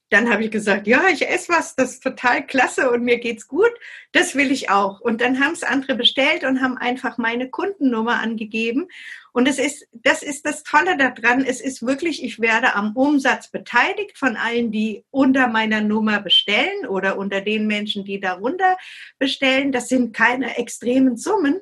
dann 0.09 0.31
habe 0.31 0.43
ich 0.43 0.51
gesagt, 0.51 0.85
ja, 0.85 1.07
ich 1.11 1.27
esse 1.27 1.51
was, 1.51 1.75
das 1.75 1.93
ist 1.93 2.03
total 2.03 2.45
klasse 2.45 2.91
und 2.91 3.03
mir 3.03 3.17
geht's 3.17 3.47
gut. 3.47 3.71
Das 4.11 4.35
will 4.35 4.51
ich 4.51 4.69
auch. 4.69 4.99
Und 5.01 5.19
dann 5.19 5.39
haben 5.39 5.53
es 5.53 5.63
andere 5.63 5.95
bestellt 5.95 6.43
und 6.43 6.61
haben 6.61 6.77
einfach 6.77 7.17
meine 7.17 7.49
Kundennummer 7.49 8.19
angegeben. 8.21 8.87
Und 9.33 9.47
es 9.47 9.57
ist, 9.59 9.87
das 9.91 10.23
ist 10.23 10.45
das 10.45 10.63
Tolle 10.63 10.95
daran. 10.95 11.43
Es 11.43 11.59
ist 11.59 11.85
wirklich, 11.85 12.23
ich 12.23 12.39
werde 12.39 12.75
am 12.75 12.95
Umsatz 12.95 13.49
beteiligt 13.49 14.17
von 14.17 14.37
allen, 14.37 14.71
die 14.71 15.03
unter 15.11 15.47
meiner 15.47 15.81
Nummer 15.81 16.21
bestellen 16.21 16.85
oder 16.87 17.17
unter 17.17 17.41
den 17.41 17.67
Menschen, 17.67 18.05
die 18.05 18.19
darunter 18.19 18.77
bestellen. 19.17 19.71
Das 19.71 19.89
sind 19.89 20.15
keine 20.15 20.57
extremen 20.57 21.17
Summen. 21.17 21.59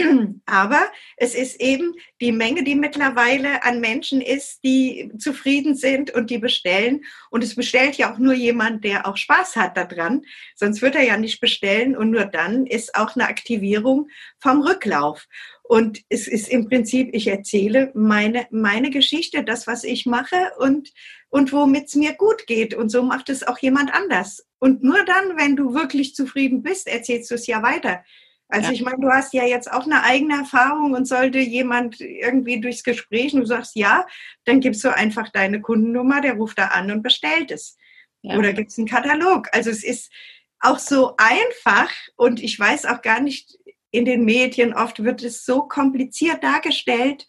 Aber 0.46 0.80
es 1.16 1.34
ist 1.34 1.60
eben 1.60 1.94
die 2.20 2.32
Menge, 2.32 2.64
die 2.64 2.74
mittlerweile 2.74 3.62
an 3.62 3.80
Menschen 3.80 4.20
ist, 4.20 4.62
die 4.64 5.12
zufrieden 5.18 5.74
sind 5.74 6.10
und 6.12 6.30
die 6.30 6.38
bestellen. 6.38 7.04
Und 7.30 7.44
es 7.44 7.54
bestellt 7.54 7.96
ja 7.96 8.12
auch 8.12 8.18
nur 8.18 8.34
jemand, 8.34 8.84
der 8.84 9.06
auch 9.06 9.16
Spaß 9.16 9.56
hat 9.56 9.76
daran. 9.76 10.22
Sonst 10.56 10.82
wird 10.82 10.94
er 10.94 11.02
ja 11.02 11.16
nicht 11.16 11.40
bestellen. 11.40 11.96
Und 11.96 12.10
nur 12.10 12.24
dann 12.24 12.66
ist 12.66 12.94
auch 12.94 13.14
eine 13.14 13.28
Aktivierung 13.28 14.08
vom 14.38 14.62
Rücklauf. 14.62 15.26
Und 15.62 16.00
es 16.08 16.26
ist 16.26 16.48
im 16.48 16.68
Prinzip, 16.68 17.10
ich 17.12 17.28
erzähle 17.28 17.92
meine, 17.94 18.48
meine 18.50 18.90
Geschichte, 18.90 19.44
das, 19.44 19.68
was 19.68 19.84
ich 19.84 20.04
mache 20.04 20.50
und, 20.58 20.92
und 21.28 21.52
womit 21.52 21.86
es 21.86 21.94
mir 21.94 22.14
gut 22.14 22.48
geht. 22.48 22.74
Und 22.74 22.88
so 22.88 23.04
macht 23.04 23.28
es 23.28 23.46
auch 23.46 23.58
jemand 23.58 23.94
anders. 23.94 24.44
Und 24.58 24.82
nur 24.82 25.04
dann, 25.04 25.36
wenn 25.38 25.54
du 25.54 25.72
wirklich 25.72 26.16
zufrieden 26.16 26.64
bist, 26.64 26.88
erzählst 26.88 27.30
du 27.30 27.36
es 27.36 27.46
ja 27.46 27.62
weiter. 27.62 28.02
Also 28.50 28.68
ja. 28.68 28.72
ich 28.72 28.82
meine, 28.82 28.98
du 29.00 29.08
hast 29.08 29.32
ja 29.32 29.44
jetzt 29.44 29.70
auch 29.70 29.84
eine 29.84 30.02
eigene 30.02 30.38
Erfahrung 30.38 30.92
und 30.92 31.06
sollte 31.06 31.38
jemand 31.38 32.00
irgendwie 32.00 32.60
durchs 32.60 32.82
Gespräch 32.82 33.32
und 33.32 33.40
du 33.40 33.46
sagst 33.46 33.76
ja, 33.76 34.06
dann 34.44 34.60
gibst 34.60 34.82
du 34.84 34.94
einfach 34.94 35.28
deine 35.28 35.60
Kundennummer, 35.60 36.20
der 36.20 36.34
ruft 36.34 36.58
da 36.58 36.66
an 36.66 36.90
und 36.90 37.02
bestellt 37.02 37.50
es. 37.50 37.76
Ja. 38.22 38.36
Oder 38.36 38.52
gibt 38.52 38.70
es 38.70 38.78
einen 38.78 38.88
Katalog. 38.88 39.48
Also 39.52 39.70
es 39.70 39.84
ist 39.84 40.12
auch 40.58 40.78
so 40.78 41.14
einfach 41.16 41.90
und 42.16 42.42
ich 42.42 42.58
weiß 42.58 42.86
auch 42.86 43.02
gar 43.02 43.20
nicht, 43.20 43.58
in 43.92 44.04
den 44.04 44.24
Medien 44.24 44.74
oft 44.74 45.02
wird 45.02 45.22
es 45.22 45.44
so 45.44 45.62
kompliziert 45.62 46.42
dargestellt. 46.44 47.26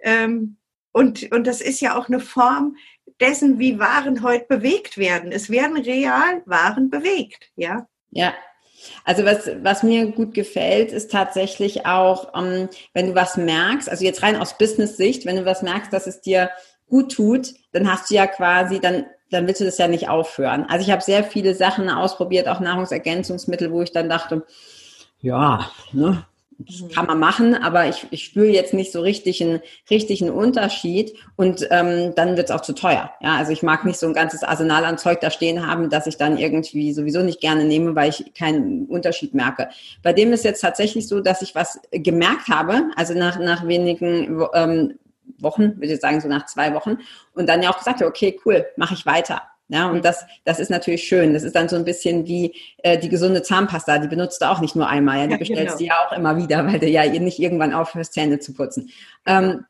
Ähm, 0.00 0.56
und, 0.92 1.30
und 1.30 1.46
das 1.46 1.60
ist 1.60 1.80
ja 1.80 1.96
auch 1.96 2.08
eine 2.08 2.20
Form 2.20 2.76
dessen, 3.20 3.58
wie 3.58 3.78
Waren 3.78 4.22
heute 4.22 4.46
bewegt 4.48 4.98
werden. 4.98 5.30
Es 5.30 5.50
werden 5.50 5.76
real 5.76 6.42
Waren 6.46 6.90
bewegt, 6.90 7.50
ja. 7.54 7.86
Ja, 8.10 8.34
also 9.04 9.24
was, 9.24 9.50
was 9.62 9.82
mir 9.82 10.06
gut 10.12 10.34
gefällt, 10.34 10.92
ist 10.92 11.10
tatsächlich 11.10 11.86
auch, 11.86 12.32
ähm, 12.34 12.68
wenn 12.94 13.08
du 13.08 13.14
was 13.14 13.36
merkst, 13.36 13.88
also 13.88 14.04
jetzt 14.04 14.22
rein 14.22 14.36
aus 14.36 14.58
Business-Sicht, 14.58 15.26
wenn 15.26 15.36
du 15.36 15.44
was 15.44 15.62
merkst, 15.62 15.92
dass 15.92 16.06
es 16.06 16.20
dir 16.20 16.50
gut 16.88 17.12
tut, 17.12 17.54
dann 17.72 17.90
hast 17.90 18.10
du 18.10 18.14
ja 18.14 18.26
quasi, 18.26 18.80
dann, 18.80 19.06
dann 19.30 19.46
willst 19.46 19.60
du 19.60 19.64
das 19.64 19.78
ja 19.78 19.88
nicht 19.88 20.08
aufhören. 20.08 20.66
Also 20.68 20.84
ich 20.84 20.90
habe 20.90 21.02
sehr 21.02 21.24
viele 21.24 21.54
Sachen 21.54 21.88
ausprobiert, 21.88 22.48
auch 22.48 22.60
Nahrungsergänzungsmittel, 22.60 23.70
wo 23.72 23.82
ich 23.82 23.92
dann 23.92 24.08
dachte, 24.08 24.44
ja, 25.20 25.70
ne, 25.92 26.26
kann 26.94 27.06
man 27.06 27.18
machen, 27.18 27.54
aber 27.54 27.88
ich, 27.88 28.06
ich 28.10 28.24
spüre 28.24 28.48
jetzt 28.48 28.74
nicht 28.74 28.92
so 28.92 29.00
richtig 29.00 29.42
einen 29.42 29.60
richtigen 29.88 30.30
Unterschied 30.30 31.14
und 31.36 31.66
ähm, 31.70 32.14
dann 32.14 32.36
wird 32.36 32.50
es 32.50 32.54
auch 32.54 32.60
zu 32.60 32.74
teuer. 32.74 33.10
Ja, 33.20 33.36
also 33.36 33.52
ich 33.52 33.62
mag 33.62 33.84
nicht 33.84 33.98
so 33.98 34.06
ein 34.06 34.12
ganzes 34.12 34.42
Arsenal 34.42 34.84
an 34.84 34.98
Zeug 34.98 35.20
da 35.20 35.30
stehen 35.30 35.66
haben, 35.66 35.90
dass 35.90 36.06
ich 36.06 36.16
dann 36.16 36.38
irgendwie 36.38 36.92
sowieso 36.92 37.22
nicht 37.22 37.40
gerne 37.40 37.64
nehme, 37.64 37.94
weil 37.94 38.10
ich 38.10 38.34
keinen 38.34 38.86
Unterschied 38.86 39.34
merke. 39.34 39.68
Bei 40.02 40.12
dem 40.12 40.32
ist 40.32 40.44
jetzt 40.44 40.60
tatsächlich 40.60 41.08
so, 41.08 41.20
dass 41.20 41.42
ich 41.42 41.54
was 41.54 41.80
gemerkt 41.92 42.48
habe, 42.48 42.90
also 42.96 43.14
nach, 43.14 43.38
nach 43.38 43.66
wenigen 43.66 44.42
ähm, 44.54 44.98
Wochen, 45.38 45.76
würde 45.76 45.94
ich 45.94 46.00
sagen, 46.00 46.20
so 46.20 46.28
nach 46.28 46.46
zwei 46.46 46.74
Wochen, 46.74 46.98
und 47.34 47.48
dann 47.48 47.62
ja 47.62 47.70
auch 47.70 47.78
gesagt, 47.78 48.02
okay, 48.02 48.38
cool, 48.44 48.66
mache 48.76 48.94
ich 48.94 49.06
weiter. 49.06 49.42
Ja, 49.72 49.88
und 49.88 50.04
das, 50.04 50.26
das 50.44 50.58
ist 50.58 50.68
natürlich 50.68 51.04
schön. 51.04 51.32
Das 51.32 51.44
ist 51.44 51.54
dann 51.54 51.68
so 51.68 51.76
ein 51.76 51.84
bisschen 51.84 52.26
wie 52.26 52.56
äh, 52.78 52.98
die 52.98 53.08
gesunde 53.08 53.42
Zahnpasta. 53.42 53.98
Die 53.98 54.08
benutzt 54.08 54.42
du 54.42 54.50
auch 54.50 54.60
nicht 54.60 54.74
nur 54.74 54.88
einmal. 54.88 55.18
Ja? 55.18 55.26
Die 55.26 55.32
ja, 55.32 55.38
bestellst 55.38 55.74
du 55.76 55.84
genau. 55.84 55.94
ja 55.94 56.06
auch 56.06 56.12
immer 56.12 56.36
wieder, 56.36 56.66
weil 56.66 56.80
du 56.80 56.88
ja 56.88 57.06
nicht 57.06 57.38
irgendwann 57.38 57.72
aufhörst, 57.72 58.12
Zähne 58.12 58.40
zu 58.40 58.52
putzen. 58.52 58.90
Ähm, 59.26 59.64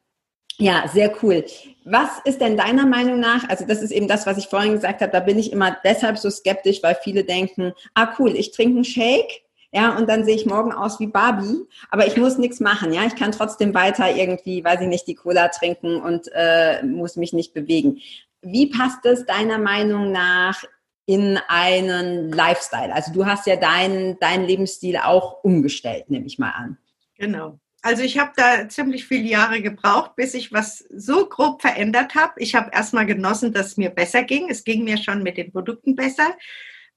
ja, 0.56 0.84
sehr 0.90 1.12
cool. 1.22 1.44
Was 1.84 2.08
ist 2.24 2.40
denn 2.40 2.56
deiner 2.56 2.86
Meinung 2.86 3.20
nach, 3.20 3.46
also 3.48 3.66
das 3.66 3.82
ist 3.82 3.90
eben 3.90 4.08
das, 4.08 4.26
was 4.26 4.38
ich 4.38 4.46
vorhin 4.46 4.72
gesagt 4.72 5.02
habe, 5.02 5.12
da 5.12 5.20
bin 5.20 5.38
ich 5.38 5.52
immer 5.52 5.76
deshalb 5.84 6.16
so 6.16 6.30
skeptisch, 6.30 6.82
weil 6.82 6.96
viele 7.02 7.24
denken, 7.24 7.72
ah 7.94 8.14
cool, 8.18 8.34
ich 8.34 8.52
trinke 8.52 8.76
einen 8.76 8.84
Shake, 8.84 9.42
ja, 9.72 9.96
und 9.96 10.08
dann 10.08 10.24
sehe 10.24 10.34
ich 10.34 10.46
morgen 10.46 10.72
aus 10.72 10.98
wie 10.98 11.06
Barbie, 11.06 11.66
aber 11.90 12.06
ich 12.06 12.16
muss 12.16 12.38
nichts 12.38 12.60
machen, 12.60 12.92
ja, 12.92 13.04
ich 13.06 13.16
kann 13.16 13.32
trotzdem 13.32 13.72
weiter 13.72 14.14
irgendwie, 14.14 14.62
weiß 14.64 14.80
ich 14.80 14.88
nicht, 14.88 15.06
die 15.06 15.14
Cola 15.14 15.48
trinken 15.48 16.00
und 16.00 16.28
äh, 16.34 16.82
muss 16.82 17.16
mich 17.16 17.32
nicht 17.32 17.54
bewegen. 17.54 18.00
Wie 18.42 18.66
passt 18.66 19.04
es 19.04 19.26
deiner 19.26 19.58
Meinung 19.58 20.12
nach 20.12 20.62
in 21.06 21.38
einen 21.48 22.32
Lifestyle? 22.32 22.94
Also 22.94 23.12
du 23.12 23.26
hast 23.26 23.46
ja 23.46 23.56
deinen, 23.56 24.18
deinen 24.18 24.46
Lebensstil 24.46 24.96
auch 24.96 25.44
umgestellt, 25.44 26.10
nehme 26.10 26.26
ich 26.26 26.38
mal 26.38 26.50
an. 26.50 26.78
Genau. 27.18 27.58
Also 27.82 28.02
ich 28.02 28.18
habe 28.18 28.32
da 28.36 28.68
ziemlich 28.68 29.06
viele 29.06 29.28
Jahre 29.28 29.62
gebraucht, 29.62 30.14
bis 30.16 30.34
ich 30.34 30.52
was 30.52 30.84
so 30.90 31.26
grob 31.26 31.62
verändert 31.62 32.14
habe. 32.14 32.34
Ich 32.36 32.54
habe 32.54 32.70
erstmal 32.72 33.06
genossen, 33.06 33.52
dass 33.52 33.68
es 33.68 33.76
mir 33.76 33.90
besser 33.90 34.22
ging. 34.22 34.50
Es 34.50 34.64
ging 34.64 34.84
mir 34.84 34.98
schon 34.98 35.22
mit 35.22 35.38
den 35.38 35.50
Produkten 35.50 35.96
besser. 35.96 36.36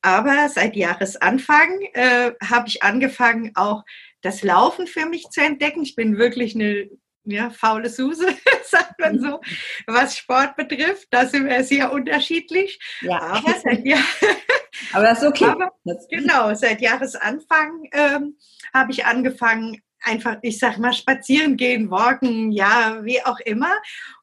Aber 0.01 0.49
seit 0.49 0.75
Jahresanfang 0.75 1.79
äh, 1.93 2.33
habe 2.43 2.67
ich 2.67 2.83
angefangen, 2.83 3.51
auch 3.55 3.83
das 4.21 4.43
Laufen 4.43 4.85
für 4.85 5.05
mich 5.05 5.29
zu 5.29 5.41
entdecken. 5.41 5.83
Ich 5.83 5.95
bin 5.95 6.17
wirklich 6.17 6.55
eine 6.55 6.89
ja, 7.25 7.49
faule 7.49 7.89
Suse, 7.89 8.27
sagt 8.65 8.99
man 8.99 9.19
so, 9.19 9.41
was 9.87 10.17
Sport 10.17 10.55
betrifft. 10.55 11.07
Da 11.11 11.25
sind 11.25 11.47
wir 11.47 11.63
sehr 11.63 11.91
unterschiedlich. 11.91 12.79
Ja. 13.01 13.19
Aber, 13.19 13.53
seit 13.63 13.85
Jahr 13.85 14.03
Aber 14.93 15.03
das 15.03 15.21
ist 15.21 15.27
okay. 15.27 15.45
Aber, 15.45 15.71
genau, 16.09 16.53
seit 16.55 16.81
Jahresanfang 16.81 17.89
ähm, 17.91 18.37
habe 18.73 18.91
ich 18.91 19.05
angefangen, 19.05 19.81
einfach, 20.03 20.37
ich 20.41 20.59
sag 20.59 20.77
mal, 20.77 20.93
spazieren 20.93 21.57
gehen, 21.57 21.89
walken, 21.89 22.51
ja, 22.51 22.99
wie 23.03 23.23
auch 23.23 23.39
immer. 23.39 23.71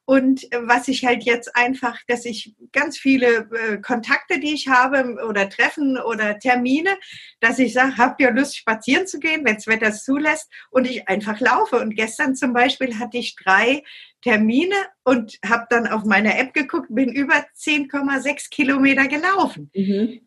Und 0.05 0.43
was 0.63 0.87
ich 0.87 1.05
halt 1.05 1.23
jetzt 1.23 1.55
einfach, 1.55 1.97
dass 2.07 2.25
ich 2.25 2.53
ganz 2.73 2.97
viele 2.97 3.49
äh, 3.51 3.77
Kontakte, 3.77 4.39
die 4.39 4.53
ich 4.53 4.67
habe 4.67 5.17
oder 5.27 5.49
Treffen 5.49 5.97
oder 5.97 6.37
Termine, 6.37 6.97
dass 7.39 7.59
ich 7.59 7.73
sage, 7.73 7.97
habt 7.97 8.19
ihr 8.19 8.31
Lust, 8.31 8.57
spazieren 8.57 9.07
zu 9.07 9.19
gehen, 9.19 9.45
wenn 9.45 9.55
das 9.55 9.67
Wetter 9.67 9.87
es 9.87 10.03
zulässt 10.03 10.49
und 10.69 10.89
ich 10.89 11.07
einfach 11.07 11.39
laufe. 11.39 11.77
Und 11.77 11.95
gestern 11.95 12.35
zum 12.35 12.53
Beispiel 12.53 12.99
hatte 12.99 13.19
ich 13.19 13.35
drei 13.35 13.83
Termine 14.21 14.75
und 15.03 15.39
habe 15.45 15.65
dann 15.69 15.87
auf 15.87 16.03
meiner 16.03 16.37
App 16.37 16.53
geguckt, 16.53 16.87
bin 16.89 17.09
über 17.09 17.45
10,6 17.57 18.49
Kilometer 18.49 19.07
gelaufen. 19.07 19.71
Mhm. 19.73 20.21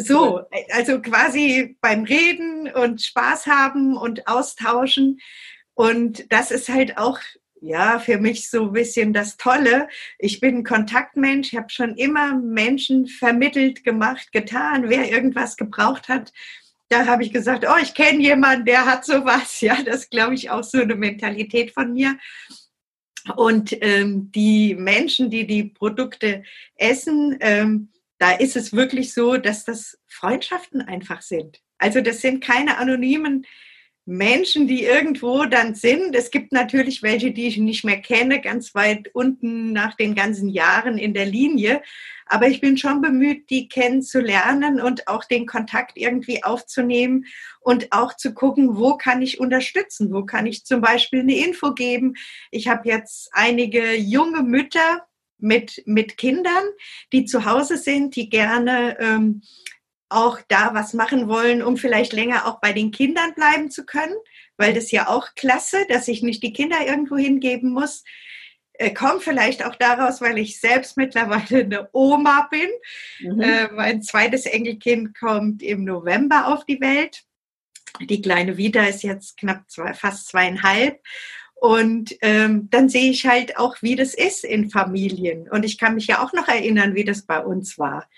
So, 0.00 0.42
also 0.70 1.02
quasi 1.02 1.76
beim 1.80 2.04
Reden 2.04 2.70
und 2.72 3.02
Spaß 3.02 3.48
haben 3.48 3.96
und 3.96 4.28
austauschen. 4.28 5.18
Und 5.74 6.32
das 6.32 6.52
ist 6.52 6.68
halt 6.68 6.98
auch, 6.98 7.18
ja, 7.60 7.98
für 7.98 8.18
mich 8.18 8.48
so 8.48 8.66
ein 8.66 8.72
bisschen 8.72 9.12
das 9.12 9.36
Tolle. 9.38 9.88
Ich 10.20 10.38
bin 10.38 10.58
ein 10.58 10.64
Kontaktmensch, 10.64 11.52
habe 11.52 11.70
schon 11.70 11.96
immer 11.96 12.36
Menschen 12.36 13.08
vermittelt, 13.08 13.82
gemacht, 13.82 14.30
getan, 14.30 14.88
wer 14.88 15.10
irgendwas 15.10 15.56
gebraucht 15.56 16.08
hat. 16.08 16.32
Da 16.88 17.06
habe 17.06 17.24
ich 17.24 17.32
gesagt, 17.32 17.66
oh, 17.68 17.78
ich 17.82 17.92
kenne 17.92 18.22
jemanden, 18.22 18.66
der 18.66 18.86
hat 18.86 19.04
sowas. 19.04 19.60
Ja, 19.60 19.82
das 19.82 20.10
glaube 20.10 20.34
ich 20.34 20.50
auch 20.50 20.62
so 20.62 20.80
eine 20.80 20.94
Mentalität 20.94 21.72
von 21.72 21.92
mir. 21.92 22.16
Und 23.34 23.76
ähm, 23.80 24.30
die 24.30 24.76
Menschen, 24.76 25.28
die 25.28 25.44
die 25.44 25.64
Produkte 25.64 26.44
essen, 26.76 27.36
ähm, 27.40 27.88
da 28.18 28.32
ist 28.32 28.56
es 28.56 28.72
wirklich 28.72 29.14
so, 29.14 29.36
dass 29.36 29.64
das 29.64 29.98
Freundschaften 30.06 30.82
einfach 30.82 31.22
sind. 31.22 31.60
Also 31.78 32.00
das 32.00 32.20
sind 32.20 32.42
keine 32.42 32.78
anonymen 32.78 33.46
Menschen, 34.08 34.66
die 34.66 34.84
irgendwo 34.84 35.44
dann 35.44 35.74
sind. 35.74 36.14
Es 36.14 36.30
gibt 36.30 36.50
natürlich 36.50 37.02
welche, 37.02 37.30
die 37.30 37.46
ich 37.46 37.58
nicht 37.58 37.84
mehr 37.84 38.00
kenne, 38.00 38.40
ganz 38.40 38.74
weit 38.74 39.10
unten 39.12 39.74
nach 39.74 39.96
den 39.96 40.14
ganzen 40.14 40.48
Jahren 40.48 40.96
in 40.96 41.12
der 41.12 41.26
Linie. 41.26 41.82
Aber 42.24 42.48
ich 42.48 42.62
bin 42.62 42.78
schon 42.78 43.02
bemüht, 43.02 43.50
die 43.50 43.68
kennenzulernen 43.68 44.80
und 44.80 45.08
auch 45.08 45.24
den 45.24 45.44
Kontakt 45.44 45.98
irgendwie 45.98 46.42
aufzunehmen 46.42 47.26
und 47.60 47.92
auch 47.92 48.16
zu 48.16 48.32
gucken, 48.32 48.78
wo 48.78 48.96
kann 48.96 49.20
ich 49.20 49.40
unterstützen, 49.40 50.10
wo 50.10 50.24
kann 50.24 50.46
ich 50.46 50.64
zum 50.64 50.80
Beispiel 50.80 51.20
eine 51.20 51.36
Info 51.36 51.74
geben. 51.74 52.14
Ich 52.50 52.66
habe 52.66 52.88
jetzt 52.88 53.28
einige 53.32 53.94
junge 53.94 54.42
Mütter 54.42 55.06
mit, 55.38 55.82
mit 55.86 56.16
Kindern, 56.16 56.64
die 57.12 57.24
zu 57.24 57.44
Hause 57.44 57.76
sind, 57.76 58.16
die 58.16 58.28
gerne 58.28 58.98
ähm, 59.00 59.42
auch 60.08 60.40
da 60.48 60.70
was 60.74 60.94
machen 60.94 61.28
wollen, 61.28 61.62
um 61.62 61.76
vielleicht 61.76 62.12
länger 62.12 62.46
auch 62.46 62.60
bei 62.60 62.72
den 62.72 62.90
Kindern 62.90 63.34
bleiben 63.34 63.70
zu 63.70 63.84
können, 63.84 64.14
weil 64.56 64.72
das 64.72 64.90
ja 64.90 65.08
auch 65.08 65.34
klasse, 65.34 65.84
dass 65.88 66.08
ich 66.08 66.22
nicht 66.22 66.42
die 66.42 66.52
Kinder 66.52 66.78
irgendwo 66.86 67.16
hingeben 67.16 67.70
muss. 67.70 68.04
Äh, 68.74 68.94
kommt 68.94 69.22
vielleicht 69.22 69.64
auch 69.64 69.74
daraus, 69.74 70.20
weil 70.20 70.38
ich 70.38 70.60
selbst 70.60 70.96
mittlerweile 70.96 71.64
eine 71.64 71.88
Oma 71.92 72.48
bin. 72.50 72.68
Mhm. 73.20 73.40
Äh, 73.40 73.68
mein 73.72 74.02
zweites 74.02 74.46
Enkelkind 74.46 75.18
kommt 75.18 75.62
im 75.62 75.84
November 75.84 76.48
auf 76.48 76.64
die 76.64 76.80
Welt. 76.80 77.24
Die 78.00 78.22
kleine 78.22 78.56
Vita 78.56 78.84
ist 78.84 79.02
jetzt 79.02 79.36
knapp 79.36 79.68
zwei, 79.68 79.92
fast 79.94 80.28
zweieinhalb. 80.28 81.00
Und 81.60 82.16
ähm, 82.20 82.68
dann 82.70 82.88
sehe 82.88 83.10
ich 83.10 83.26
halt 83.26 83.56
auch, 83.58 83.76
wie 83.80 83.96
das 83.96 84.14
ist 84.14 84.44
in 84.44 84.70
Familien. 84.70 85.48
Und 85.50 85.64
ich 85.64 85.78
kann 85.78 85.94
mich 85.94 86.06
ja 86.06 86.22
auch 86.22 86.32
noch 86.32 86.48
erinnern, 86.48 86.94
wie 86.94 87.04
das 87.04 87.22
bei 87.26 87.40
uns 87.44 87.78
war. 87.78 88.08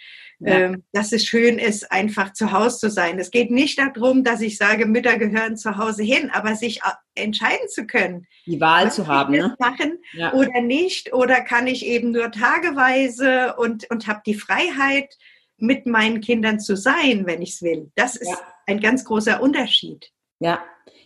Ja. 0.42 0.58
Ähm, 0.58 0.84
dass 0.92 1.12
es 1.12 1.26
schön 1.26 1.58
ist, 1.58 1.92
einfach 1.92 2.32
zu 2.32 2.52
Hause 2.52 2.78
zu 2.78 2.90
sein. 2.90 3.18
Es 3.18 3.30
geht 3.30 3.50
nicht 3.50 3.78
darum, 3.78 4.24
dass 4.24 4.40
ich 4.40 4.56
sage, 4.56 4.86
Mütter 4.86 5.18
gehören 5.18 5.58
zu 5.58 5.76
Hause 5.76 6.02
hin, 6.02 6.30
aber 6.30 6.54
sich 6.54 6.80
entscheiden 7.14 7.68
zu 7.68 7.86
können. 7.86 8.26
Die 8.46 8.58
Wahl 8.58 8.90
zu 8.90 9.06
haben, 9.06 9.34
ne? 9.34 9.54
Machen 9.58 9.98
ja. 10.14 10.32
oder 10.32 10.62
nicht. 10.62 11.12
Oder 11.12 11.42
kann 11.42 11.66
ich 11.66 11.84
eben 11.84 12.12
nur 12.12 12.30
tageweise 12.30 13.54
und, 13.56 13.90
und 13.90 14.06
habe 14.06 14.22
die 14.24 14.34
Freiheit, 14.34 15.14
mit 15.60 15.86
meinen 15.86 16.20
Kindern 16.20 16.58
zu 16.58 16.76
sein, 16.76 17.26
wenn 17.26 17.42
ich 17.42 17.50
es 17.50 17.62
will. 17.62 17.90
Das 17.94 18.16
ist 18.16 18.30
ja. 18.30 18.38
ein 18.66 18.80
ganz 18.80 19.04
großer 19.04 19.40
Unterschied. 19.40 20.10
Ja, 20.40 20.64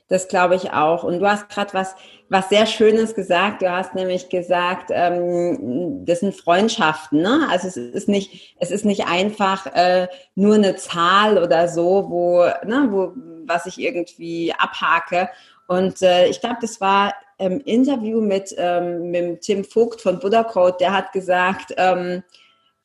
das 0.08 0.28
glaube 0.28 0.54
ich 0.56 0.72
auch. 0.72 1.04
Und 1.04 1.20
du 1.20 1.28
hast 1.28 1.48
gerade 1.48 1.72
was, 1.72 1.94
was 2.28 2.48
sehr 2.48 2.66
Schönes 2.66 3.14
gesagt. 3.14 3.62
Du 3.62 3.70
hast 3.70 3.94
nämlich 3.94 4.28
gesagt, 4.28 4.90
ähm, 4.92 6.04
das 6.04 6.20
sind 6.20 6.34
Freundschaften. 6.34 7.22
Ne? 7.22 7.46
Also 7.50 7.68
es 7.68 7.76
ist 7.76 8.08
nicht, 8.08 8.54
es 8.60 8.70
ist 8.70 8.84
nicht 8.84 9.06
einfach 9.06 9.66
äh, 9.74 10.08
nur 10.34 10.56
eine 10.56 10.76
Zahl 10.76 11.38
oder 11.38 11.68
so, 11.68 12.10
wo, 12.10 12.44
ne, 12.66 12.88
wo 12.90 13.12
was 13.46 13.66
ich 13.66 13.78
irgendwie 13.78 14.52
abhake. 14.52 15.28
Und 15.66 16.02
äh, 16.02 16.26
ich 16.26 16.40
glaube, 16.40 16.58
das 16.60 16.80
war 16.80 17.14
im 17.38 17.60
Interview 17.60 18.20
mit, 18.20 18.54
ähm, 18.58 19.10
mit 19.10 19.42
Tim 19.42 19.64
Vogt 19.64 20.00
von 20.00 20.18
Buddha 20.18 20.44
Code, 20.44 20.76
der 20.78 20.92
hat 20.92 21.12
gesagt, 21.12 21.74
ähm, 21.76 22.22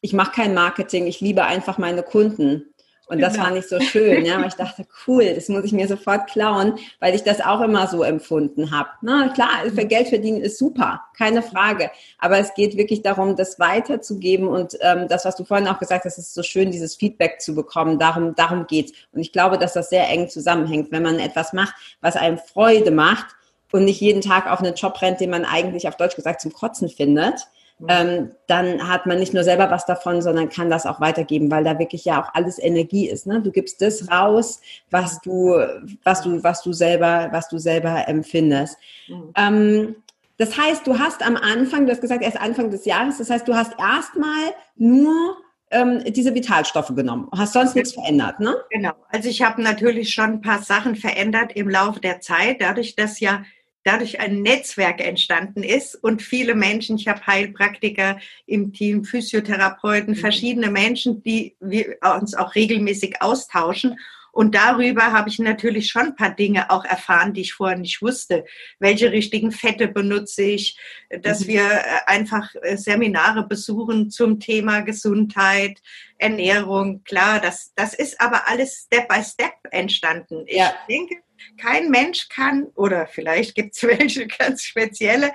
ich 0.01 0.13
mache 0.13 0.31
kein 0.31 0.53
Marketing, 0.53 1.07
ich 1.07 1.19
liebe 1.19 1.43
einfach 1.43 1.77
meine 1.77 2.03
Kunden. 2.03 2.73
Und 3.09 3.21
das 3.21 3.33
genau. 3.33 3.45
fand 3.45 3.57
ich 3.57 3.67
so 3.67 3.79
schön, 3.79 4.23
ja, 4.23 4.39
weil 4.39 4.49
ich 4.49 4.53
dachte, 4.53 4.85
cool, 5.07 5.33
das 5.33 5.49
muss 5.49 5.63
ich 5.63 5.71
mir 5.71 5.87
sofort 5.87 6.29
klauen, 6.29 6.75
weil 6.99 7.15
ich 7.15 7.23
das 7.23 7.41
auch 7.41 7.59
immer 7.61 7.87
so 7.87 8.03
empfunden 8.03 8.69
habe. 8.69 8.89
Na 9.01 9.29
klar, 9.29 9.49
für 9.73 9.85
Geld 9.85 10.09
verdienen 10.09 10.41
ist 10.41 10.59
super, 10.59 11.01
keine 11.17 11.41
Frage. 11.41 11.89
Aber 12.19 12.37
es 12.37 12.53
geht 12.53 12.77
wirklich 12.77 13.01
darum, 13.01 13.35
das 13.35 13.59
weiterzugeben 13.59 14.47
und 14.47 14.77
ähm, 14.81 15.07
das, 15.07 15.25
was 15.25 15.35
du 15.35 15.43
vorhin 15.43 15.67
auch 15.67 15.79
gesagt 15.79 16.05
hast, 16.05 16.19
ist 16.19 16.35
so 16.35 16.43
schön, 16.43 16.69
dieses 16.69 16.95
Feedback 16.95 17.41
zu 17.41 17.55
bekommen. 17.55 17.97
Darum, 17.97 18.35
darum 18.35 18.67
geht's. 18.67 18.91
Und 19.11 19.21
ich 19.21 19.31
glaube, 19.31 19.57
dass 19.57 19.73
das 19.73 19.89
sehr 19.89 20.07
eng 20.07 20.29
zusammenhängt, 20.29 20.91
wenn 20.91 21.01
man 21.01 21.17
etwas 21.17 21.51
macht, 21.51 21.73
was 22.01 22.15
einem 22.15 22.37
Freude 22.37 22.91
macht 22.91 23.25
und 23.71 23.85
nicht 23.85 24.01
jeden 24.01 24.21
Tag 24.21 24.45
auf 24.45 24.59
einen 24.59 24.75
Job 24.75 25.01
rennt, 25.01 25.19
den 25.19 25.31
man 25.31 25.45
eigentlich 25.45 25.87
auf 25.87 25.97
Deutsch 25.97 26.15
gesagt 26.15 26.41
zum 26.41 26.53
Kotzen 26.53 26.89
findet 26.89 27.47
ähm, 27.87 28.31
dann 28.47 28.87
hat 28.89 29.05
man 29.05 29.19
nicht 29.19 29.33
nur 29.33 29.43
selber 29.43 29.71
was 29.71 29.85
davon, 29.85 30.21
sondern 30.21 30.49
kann 30.49 30.69
das 30.69 30.85
auch 30.85 30.99
weitergeben, 30.99 31.49
weil 31.49 31.63
da 31.63 31.79
wirklich 31.79 32.03
ja 32.05 32.21
auch 32.21 32.33
alles 32.33 32.59
Energie 32.59 33.09
ist. 33.09 33.25
Ne? 33.25 33.41
Du 33.41 33.51
gibst 33.51 33.81
das 33.81 34.11
raus, 34.11 34.61
was 34.89 35.21
du, 35.21 35.55
was 36.03 36.21
du, 36.21 36.43
was 36.43 36.61
du 36.61 36.73
selber, 36.73 37.29
was 37.31 37.47
du 37.47 37.57
selber 37.57 38.07
empfindest. 38.07 38.77
Mhm. 39.07 39.33
Ähm, 39.37 39.95
das 40.37 40.57
heißt, 40.57 40.87
du 40.87 40.99
hast 40.99 41.25
am 41.25 41.35
Anfang, 41.35 41.85
du 41.85 41.91
hast 41.91 42.01
gesagt, 42.01 42.23
erst 42.23 42.39
Anfang 42.39 42.69
des 42.69 42.85
Jahres, 42.85 43.17
das 43.17 43.29
heißt, 43.29 43.47
du 43.47 43.55
hast 43.55 43.73
erstmal 43.77 44.53
nur 44.75 45.37
ähm, 45.71 46.01
diese 46.05 46.33
Vitalstoffe 46.33 46.95
genommen, 46.95 47.27
hast 47.35 47.53
sonst 47.53 47.75
nichts 47.75 47.93
verändert, 47.93 48.39
ne? 48.39 48.55
Genau. 48.69 48.93
Also 49.09 49.29
ich 49.29 49.41
habe 49.41 49.61
natürlich 49.61 50.13
schon 50.13 50.31
ein 50.31 50.41
paar 50.41 50.61
Sachen 50.61 50.95
verändert 50.95 51.51
im 51.55 51.69
Laufe 51.69 51.99
der 51.99 52.21
Zeit, 52.21 52.61
dadurch, 52.61 52.95
dass 52.95 53.19
ja 53.19 53.43
dadurch 53.83 54.19
ein 54.19 54.41
Netzwerk 54.41 54.99
entstanden 54.99 55.63
ist 55.63 55.95
und 55.95 56.21
viele 56.21 56.55
Menschen, 56.55 56.97
ich 56.97 57.07
habe 57.07 57.25
Heilpraktiker 57.25 58.19
im 58.45 58.73
Team, 58.73 59.03
Physiotherapeuten, 59.03 60.13
mhm. 60.13 60.19
verschiedene 60.19 60.69
Menschen, 60.69 61.23
die 61.23 61.55
wir 61.59 61.97
uns 62.19 62.35
auch 62.35 62.55
regelmäßig 62.55 63.21
austauschen. 63.21 63.97
Und 64.31 64.53
darüber 64.53 65.11
habe 65.11 65.29
ich 65.29 65.39
natürlich 65.39 65.89
schon 65.89 66.07
ein 66.07 66.15
paar 66.15 66.35
Dinge 66.35 66.69
auch 66.69 66.85
erfahren, 66.85 67.33
die 67.33 67.41
ich 67.41 67.53
vorher 67.53 67.77
nicht 67.77 68.01
wusste. 68.01 68.45
Welche 68.79 69.11
richtigen 69.11 69.51
Fette 69.51 69.87
benutze 69.87 70.43
ich, 70.43 70.77
dass 71.21 71.41
mhm. 71.41 71.47
wir 71.47 71.63
äh, 71.63 71.83
einfach 72.05 72.53
äh, 72.61 72.77
Seminare 72.77 73.47
besuchen 73.47 74.11
zum 74.11 74.39
Thema 74.39 74.81
Gesundheit, 74.81 75.81
Ernährung. 76.17 77.03
Klar, 77.03 77.39
das, 77.39 77.73
das 77.75 77.93
ist 77.93 78.21
aber 78.21 78.47
alles 78.47 78.85
Step 78.85 79.07
by 79.07 79.23
Step 79.23 79.53
entstanden. 79.71 80.43
Ich 80.45 80.57
ja. 80.57 80.73
denke, 80.87 81.15
kein 81.57 81.89
Mensch 81.89 82.29
kann, 82.29 82.65
oder 82.75 83.07
vielleicht 83.07 83.55
gibt 83.55 83.75
es 83.75 83.83
welche 83.83 84.27
ganz 84.27 84.63
spezielle, 84.63 85.33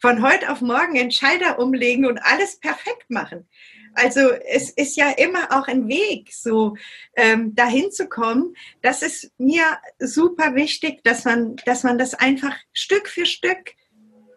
von 0.00 0.22
heute 0.22 0.50
auf 0.50 0.60
morgen 0.62 0.98
einen 0.98 1.10
Schalter 1.10 1.58
umlegen 1.58 2.06
und 2.06 2.18
alles 2.18 2.58
perfekt 2.58 3.10
machen. 3.10 3.46
Also 3.94 4.30
es 4.30 4.70
ist 4.70 4.96
ja 4.96 5.10
immer 5.10 5.48
auch 5.50 5.66
ein 5.66 5.88
Weg, 5.88 6.32
so 6.32 6.76
ähm, 7.16 7.54
dahin 7.54 7.90
zu 7.90 8.08
kommen. 8.08 8.54
Das 8.82 9.02
ist 9.02 9.32
mir 9.38 9.64
super 9.98 10.54
wichtig, 10.54 11.02
dass 11.02 11.24
man, 11.24 11.56
dass 11.66 11.82
man 11.82 11.98
das 11.98 12.14
einfach 12.14 12.54
Stück 12.72 13.08
für 13.08 13.26
Stück 13.26 13.74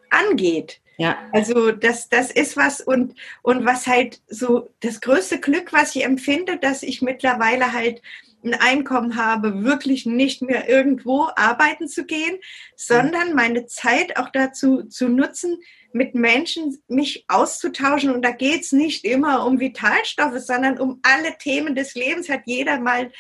angeht. 0.09 0.81
Ja. 0.97 1.17
Also 1.31 1.71
das, 1.71 2.09
das 2.09 2.31
ist 2.31 2.55
was 2.55 2.81
und, 2.81 3.15
und 3.41 3.65
was 3.65 3.87
halt 3.87 4.21
so 4.27 4.69
das 4.81 5.01
größte 5.01 5.39
Glück, 5.39 5.73
was 5.73 5.95
ich 5.95 6.03
empfinde, 6.03 6.57
dass 6.57 6.83
ich 6.83 7.01
mittlerweile 7.01 7.73
halt 7.73 8.01
ein 8.43 8.53
Einkommen 8.53 9.15
habe, 9.15 9.63
wirklich 9.63 10.05
nicht 10.05 10.41
mehr 10.41 10.69
irgendwo 10.69 11.29
arbeiten 11.35 11.87
zu 11.87 12.05
gehen, 12.05 12.37
sondern 12.75 13.33
meine 13.33 13.65
Zeit 13.65 14.17
auch 14.17 14.29
dazu 14.29 14.83
zu 14.83 15.07
nutzen, 15.07 15.57
mit 15.93 16.15
Menschen 16.15 16.77
mich 16.87 17.25
auszutauschen. 17.27 18.11
Und 18.11 18.23
da 18.23 18.31
geht's 18.31 18.71
nicht 18.71 19.05
immer 19.05 19.45
um 19.45 19.59
Vitalstoffe, 19.59 20.39
sondern 20.39 20.79
um 20.79 20.99
alle 21.03 21.37
Themen 21.37 21.75
des 21.75 21.93
Lebens. 21.93 22.29
Hat 22.29 22.41
jeder 22.45 22.79
mal 22.79 23.11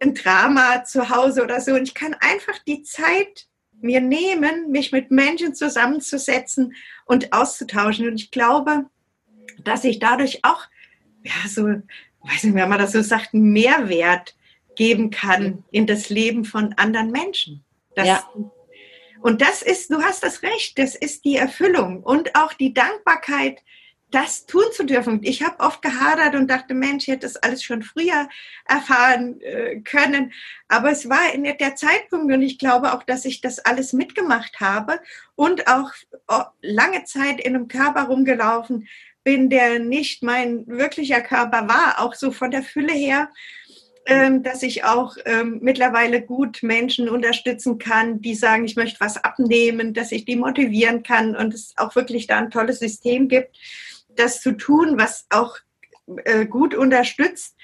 ein 0.00 0.14
Drama 0.14 0.84
zu 0.84 1.08
Hause 1.08 1.42
oder 1.42 1.60
so. 1.60 1.74
Und 1.74 1.84
ich 1.84 1.94
kann 1.94 2.14
einfach 2.20 2.58
die 2.66 2.82
Zeit 2.82 3.46
mir 3.80 4.00
nehmen, 4.00 4.70
mich 4.70 4.92
mit 4.92 5.10
Menschen 5.10 5.54
zusammenzusetzen 5.54 6.74
und 7.06 7.32
auszutauschen. 7.32 8.08
Und 8.08 8.16
ich 8.16 8.30
glaube, 8.30 8.86
dass 9.62 9.84
ich 9.84 9.98
dadurch 9.98 10.44
auch, 10.44 10.64
ja, 11.22 11.48
so 11.48 11.68
weiß 12.24 12.44
nicht, 12.44 12.54
wenn 12.54 12.68
man 12.68 12.78
das 12.78 12.92
so 12.92 13.02
sagt, 13.02 13.34
einen 13.34 13.52
Mehrwert 13.52 14.34
geben 14.76 15.10
kann 15.10 15.64
in 15.70 15.86
das 15.86 16.08
Leben 16.08 16.44
von 16.44 16.72
anderen 16.74 17.10
Menschen. 17.10 17.64
Das, 17.94 18.06
ja. 18.06 18.28
Und 19.20 19.40
das 19.40 19.62
ist, 19.62 19.90
du 19.90 20.02
hast 20.02 20.22
das 20.22 20.42
Recht, 20.42 20.78
das 20.78 20.94
ist 20.94 21.24
die 21.24 21.36
Erfüllung 21.36 22.02
und 22.02 22.34
auch 22.34 22.52
die 22.52 22.74
Dankbarkeit, 22.74 23.62
das 24.10 24.46
tun 24.46 24.64
zu 24.72 24.84
dürfen. 24.84 25.20
Ich 25.22 25.42
habe 25.42 25.58
oft 25.58 25.82
gehadert 25.82 26.36
und 26.36 26.48
dachte, 26.48 26.72
Mensch, 26.72 27.04
ich 27.04 27.14
hätte 27.14 27.26
das 27.26 27.36
alles 27.36 27.64
schon 27.64 27.82
früher 27.82 28.28
erfahren 28.64 29.40
äh, 29.40 29.80
können. 29.80 30.32
Aber 30.68 30.90
es 30.90 31.08
war 31.08 31.34
in 31.34 31.42
der 31.42 31.74
Zeitpunkt 31.74 32.32
und 32.32 32.42
ich 32.42 32.58
glaube 32.58 32.92
auch, 32.92 33.02
dass 33.02 33.24
ich 33.24 33.40
das 33.40 33.58
alles 33.58 33.92
mitgemacht 33.92 34.60
habe 34.60 35.00
und 35.34 35.66
auch 35.66 35.90
oh, 36.28 36.44
lange 36.62 37.04
Zeit 37.04 37.40
in 37.40 37.56
einem 37.56 37.66
Körper 37.66 38.04
rumgelaufen 38.04 38.86
bin, 39.24 39.50
der 39.50 39.78
nicht 39.78 40.22
mein 40.22 40.66
wirklicher 40.66 41.20
Körper 41.20 41.68
war, 41.68 42.00
auch 42.00 42.14
so 42.14 42.30
von 42.30 42.50
der 42.50 42.62
Fülle 42.62 42.92
her, 42.92 43.30
ähm, 44.06 44.42
dass 44.42 44.62
ich 44.62 44.84
auch 44.84 45.16
ähm, 45.24 45.60
mittlerweile 45.62 46.20
gut 46.20 46.62
Menschen 46.62 47.08
unterstützen 47.08 47.78
kann, 47.78 48.20
die 48.20 48.34
sagen, 48.34 48.66
ich 48.66 48.76
möchte 48.76 49.00
was 49.00 49.22
abnehmen, 49.22 49.94
dass 49.94 50.12
ich 50.12 50.26
die 50.26 50.36
motivieren 50.36 51.02
kann 51.02 51.34
und 51.34 51.54
es 51.54 51.72
auch 51.76 51.96
wirklich 51.96 52.26
da 52.26 52.38
ein 52.38 52.50
tolles 52.50 52.80
System 52.80 53.28
gibt, 53.28 53.56
das 54.14 54.42
zu 54.42 54.52
tun, 54.52 54.98
was 54.98 55.26
auch 55.30 55.56
äh, 56.24 56.44
gut 56.44 56.74
unterstützt. 56.74 57.56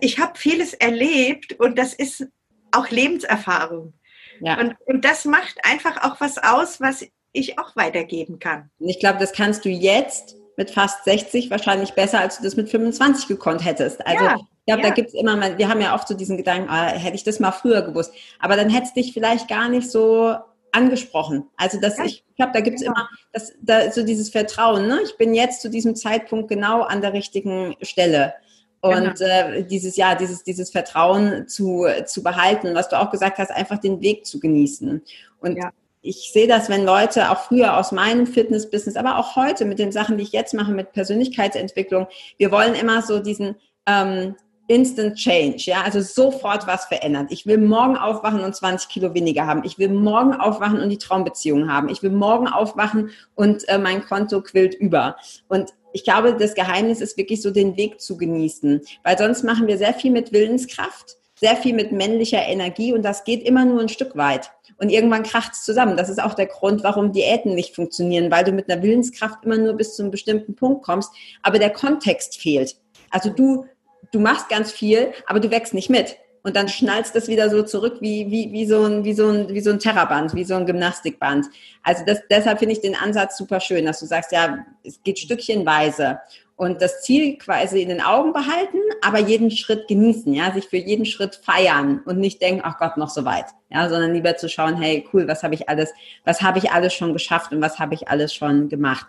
Ich 0.00 0.18
habe 0.18 0.38
vieles 0.38 0.74
erlebt 0.74 1.54
und 1.54 1.78
das 1.78 1.94
ist 1.94 2.26
auch 2.70 2.90
Lebenserfahrung. 2.90 3.94
Ja. 4.40 4.60
Und, 4.60 4.76
und 4.84 5.04
das 5.04 5.24
macht 5.24 5.64
einfach 5.64 6.04
auch 6.04 6.20
was 6.20 6.38
aus, 6.38 6.80
was 6.80 7.06
ich 7.32 7.58
auch 7.58 7.74
weitergeben 7.74 8.38
kann. 8.38 8.70
Und 8.78 8.88
ich 8.88 9.00
glaube, 9.00 9.18
das 9.18 9.32
kannst 9.32 9.64
du 9.64 9.68
jetzt 9.68 10.36
mit 10.56 10.70
fast 10.70 11.04
60 11.04 11.50
wahrscheinlich 11.50 11.92
besser, 11.94 12.20
als 12.20 12.38
du 12.38 12.44
das 12.44 12.56
mit 12.56 12.68
25 12.68 13.28
gekonnt 13.28 13.64
hättest. 13.64 14.06
Also 14.06 14.24
ja, 14.24 14.36
ich 14.36 14.66
glaube, 14.66 14.82
ja. 14.82 14.88
da 14.88 14.94
gibt's 14.94 15.14
immer 15.14 15.36
mal, 15.36 15.58
wir 15.58 15.68
haben 15.68 15.80
ja 15.80 15.94
oft 15.94 16.08
so 16.08 16.14
diesen 16.14 16.36
Gedanken, 16.36 16.68
ah, 16.70 16.86
hätte 16.86 17.16
ich 17.16 17.24
das 17.24 17.40
mal 17.40 17.52
früher 17.52 17.82
gewusst. 17.82 18.12
Aber 18.38 18.56
dann 18.56 18.70
hättest 18.70 18.96
dich 18.96 19.12
vielleicht 19.12 19.48
gar 19.48 19.68
nicht 19.68 19.90
so 19.90 20.34
angesprochen. 20.72 21.48
Also 21.56 21.80
das, 21.80 21.98
ja. 21.98 22.04
ich 22.04 22.24
glaube, 22.36 22.52
da 22.52 22.60
gibt's 22.60 22.82
ja. 22.82 22.88
immer 22.88 23.08
das, 23.32 23.52
da, 23.60 23.90
so 23.90 24.04
dieses 24.04 24.30
Vertrauen. 24.30 24.86
Ne? 24.86 25.00
Ich 25.04 25.16
bin 25.16 25.34
jetzt 25.34 25.60
zu 25.60 25.70
diesem 25.70 25.96
Zeitpunkt 25.96 26.48
genau 26.48 26.82
an 26.82 27.00
der 27.00 27.12
richtigen 27.12 27.76
Stelle. 27.82 28.34
Und 28.80 29.18
genau. 29.18 29.30
äh, 29.30 29.64
dieses, 29.64 29.96
ja, 29.96 30.14
dieses, 30.14 30.44
dieses 30.44 30.70
Vertrauen 30.70 31.48
zu, 31.48 31.86
zu 32.04 32.22
behalten, 32.22 32.74
was 32.74 32.90
du 32.90 33.00
auch 33.00 33.10
gesagt 33.10 33.38
hast, 33.38 33.50
einfach 33.50 33.78
den 33.78 34.02
Weg 34.02 34.26
zu 34.26 34.40
genießen. 34.40 35.02
Und 35.40 35.56
ja 35.56 35.70
ich 36.04 36.30
sehe 36.32 36.46
das, 36.46 36.68
wenn 36.68 36.84
Leute 36.84 37.30
auch 37.30 37.38
früher 37.38 37.78
aus 37.78 37.90
meinem 37.90 38.26
Fitness-Business, 38.26 38.96
aber 38.96 39.18
auch 39.18 39.36
heute 39.36 39.64
mit 39.64 39.78
den 39.78 39.90
Sachen, 39.90 40.18
die 40.18 40.22
ich 40.22 40.32
jetzt 40.32 40.52
mache, 40.52 40.70
mit 40.70 40.92
Persönlichkeitsentwicklung, 40.92 42.06
wir 42.36 42.52
wollen 42.52 42.74
immer 42.74 43.00
so 43.00 43.20
diesen 43.20 43.56
ähm, 43.86 44.36
Instant 44.66 45.16
Change, 45.16 45.62
ja, 45.64 45.82
also 45.82 46.00
sofort 46.00 46.66
was 46.66 46.84
verändern. 46.84 47.26
Ich 47.30 47.46
will 47.46 47.58
morgen 47.58 47.96
aufwachen 47.96 48.40
und 48.40 48.54
20 48.54 48.88
Kilo 48.88 49.14
weniger 49.14 49.46
haben. 49.46 49.62
Ich 49.64 49.78
will 49.78 49.88
morgen 49.88 50.34
aufwachen 50.34 50.80
und 50.80 50.90
die 50.90 50.98
Traumbeziehung 50.98 51.70
haben. 51.70 51.88
Ich 51.88 52.02
will 52.02 52.10
morgen 52.10 52.48
aufwachen 52.48 53.10
und 53.34 53.66
äh, 53.68 53.78
mein 53.78 54.04
Konto 54.04 54.42
quillt 54.42 54.74
über. 54.74 55.16
Und 55.48 55.70
ich 55.92 56.04
glaube, 56.04 56.36
das 56.36 56.54
Geheimnis 56.54 57.00
ist 57.00 57.16
wirklich 57.16 57.40
so 57.40 57.50
den 57.50 57.76
Weg 57.76 58.00
zu 58.00 58.16
genießen, 58.16 58.82
weil 59.04 59.16
sonst 59.16 59.42
machen 59.42 59.66
wir 59.66 59.78
sehr 59.78 59.94
viel 59.94 60.10
mit 60.10 60.32
Willenskraft, 60.32 61.16
sehr 61.34 61.56
viel 61.56 61.74
mit 61.74 61.92
männlicher 61.92 62.42
Energie 62.42 62.92
und 62.92 63.02
das 63.02 63.24
geht 63.24 63.42
immer 63.42 63.64
nur 63.64 63.80
ein 63.80 63.88
Stück 63.88 64.16
weit. 64.16 64.50
Und 64.78 64.90
irgendwann 64.90 65.22
kracht 65.22 65.52
es 65.52 65.64
zusammen. 65.64 65.96
Das 65.96 66.08
ist 66.08 66.22
auch 66.22 66.34
der 66.34 66.46
Grund, 66.46 66.82
warum 66.82 67.12
Diäten 67.12 67.54
nicht 67.54 67.74
funktionieren, 67.74 68.30
weil 68.30 68.44
du 68.44 68.52
mit 68.52 68.70
einer 68.70 68.82
Willenskraft 68.82 69.44
immer 69.44 69.58
nur 69.58 69.74
bis 69.74 69.96
zu 69.96 70.02
einem 70.02 70.10
bestimmten 70.10 70.54
Punkt 70.54 70.84
kommst, 70.84 71.12
aber 71.42 71.58
der 71.58 71.70
Kontext 71.70 72.40
fehlt. 72.40 72.76
Also 73.10 73.30
du, 73.30 73.66
du 74.12 74.20
machst 74.20 74.48
ganz 74.48 74.72
viel, 74.72 75.12
aber 75.26 75.40
du 75.40 75.50
wächst 75.50 75.74
nicht 75.74 75.90
mit. 75.90 76.16
Und 76.46 76.56
dann 76.56 76.68
schnallst 76.68 77.16
das 77.16 77.26
wieder 77.26 77.48
so 77.48 77.62
zurück 77.62 77.96
wie, 78.00 78.30
wie, 78.30 78.52
wie, 78.52 78.66
so 78.66 78.84
ein, 78.84 79.02
wie, 79.02 79.14
so 79.14 79.28
ein, 79.28 79.48
wie 79.48 79.62
so 79.62 79.70
ein 79.70 79.78
Terraband, 79.78 80.34
wie 80.34 80.44
so 80.44 80.54
ein 80.54 80.66
Gymnastikband. 80.66 81.46
Also 81.82 82.04
das, 82.04 82.18
deshalb 82.30 82.58
finde 82.58 82.74
ich 82.74 82.82
den 82.82 82.94
Ansatz 82.94 83.38
super 83.38 83.60
schön, 83.60 83.86
dass 83.86 84.00
du 84.00 84.06
sagst, 84.06 84.30
ja, 84.30 84.58
es 84.82 85.02
geht 85.02 85.18
stückchenweise 85.18 86.18
und 86.56 86.80
das 86.80 87.02
Ziel 87.02 87.36
quasi 87.36 87.82
in 87.82 87.88
den 87.88 88.00
Augen 88.00 88.32
behalten, 88.32 88.78
aber 89.02 89.18
jeden 89.18 89.50
Schritt 89.50 89.88
genießen, 89.88 90.32
ja, 90.32 90.52
sich 90.52 90.68
für 90.68 90.76
jeden 90.76 91.04
Schritt 91.04 91.40
feiern 91.42 92.00
und 92.04 92.18
nicht 92.18 92.40
denken, 92.40 92.62
ach 92.64 92.78
Gott, 92.78 92.96
noch 92.96 93.10
so 93.10 93.24
weit, 93.24 93.46
ja, 93.70 93.88
sondern 93.88 94.14
lieber 94.14 94.36
zu 94.36 94.48
schauen, 94.48 94.76
hey, 94.76 95.06
cool, 95.12 95.26
was 95.26 95.42
habe 95.42 95.54
ich 95.54 95.68
alles, 95.68 95.92
was 96.24 96.42
habe 96.42 96.58
ich 96.58 96.70
alles 96.70 96.94
schon 96.94 97.12
geschafft 97.12 97.52
und 97.52 97.60
was 97.60 97.78
habe 97.78 97.94
ich 97.94 98.08
alles 98.08 98.32
schon 98.32 98.68
gemacht. 98.68 99.06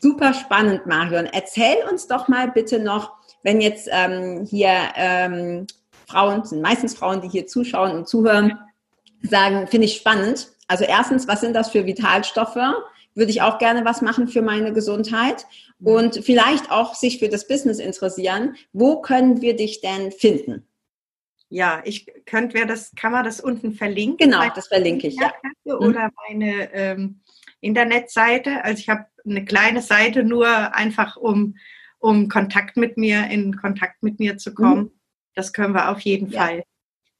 Super 0.00 0.34
spannend, 0.34 0.84
Marion. 0.86 1.26
Erzähl 1.26 1.76
uns 1.90 2.06
doch 2.06 2.28
mal 2.28 2.50
bitte 2.50 2.78
noch, 2.78 3.12
wenn 3.42 3.62
jetzt 3.62 3.88
ähm, 3.90 4.44
hier 4.44 4.74
ähm, 4.96 5.66
Frauen, 6.06 6.44
sind 6.44 6.60
meistens 6.60 6.94
Frauen, 6.94 7.22
die 7.22 7.28
hier 7.28 7.46
zuschauen 7.46 7.92
und 7.92 8.08
zuhören, 8.08 8.58
sagen, 9.22 9.66
finde 9.68 9.86
ich 9.86 9.96
spannend. 9.96 10.48
Also 10.68 10.84
erstens, 10.84 11.26
was 11.28 11.40
sind 11.40 11.54
das 11.54 11.70
für 11.70 11.86
Vitalstoffe? 11.86 12.58
Würde 13.14 13.30
ich 13.30 13.42
auch 13.42 13.58
gerne 13.58 13.84
was 13.84 14.02
machen 14.02 14.28
für 14.28 14.42
meine 14.42 14.72
Gesundheit 14.72 15.46
und 15.82 16.24
vielleicht 16.24 16.70
auch 16.70 16.94
sich 16.94 17.18
für 17.18 17.28
das 17.28 17.46
Business 17.46 17.78
interessieren. 17.78 18.56
Wo 18.72 19.00
können 19.00 19.40
wir 19.40 19.56
dich 19.56 19.80
denn 19.80 20.10
finden? 20.12 20.66
Ja, 21.48 21.82
ich 21.84 22.06
könnte, 22.26 22.54
wer 22.54 22.66
das, 22.66 22.92
kann 22.96 23.12
man 23.12 23.24
das 23.24 23.40
unten 23.40 23.74
verlinken? 23.74 24.30
Genau, 24.30 24.42
das 24.54 24.68
verlinke 24.68 25.06
ich, 25.06 25.16
ja. 25.16 25.32
Mhm. 25.64 25.72
Oder 25.72 26.10
meine 26.28 26.72
ähm, 26.72 27.20
Internetseite. 27.60 28.64
Also 28.64 28.80
ich 28.80 28.88
habe 28.88 29.06
eine 29.24 29.44
kleine 29.44 29.80
Seite 29.80 30.24
nur 30.24 30.74
einfach, 30.74 31.16
um, 31.16 31.56
um 31.98 32.28
Kontakt 32.28 32.76
mit 32.76 32.96
mir, 32.96 33.28
in 33.30 33.56
Kontakt 33.56 34.02
mit 34.02 34.18
mir 34.18 34.36
zu 34.36 34.54
kommen. 34.54 34.84
Mhm. 34.84 34.90
Das 35.34 35.52
können 35.52 35.74
wir 35.74 35.90
auf 35.90 36.00
jeden 36.00 36.30
ja. 36.30 36.40
Fall. 36.40 36.64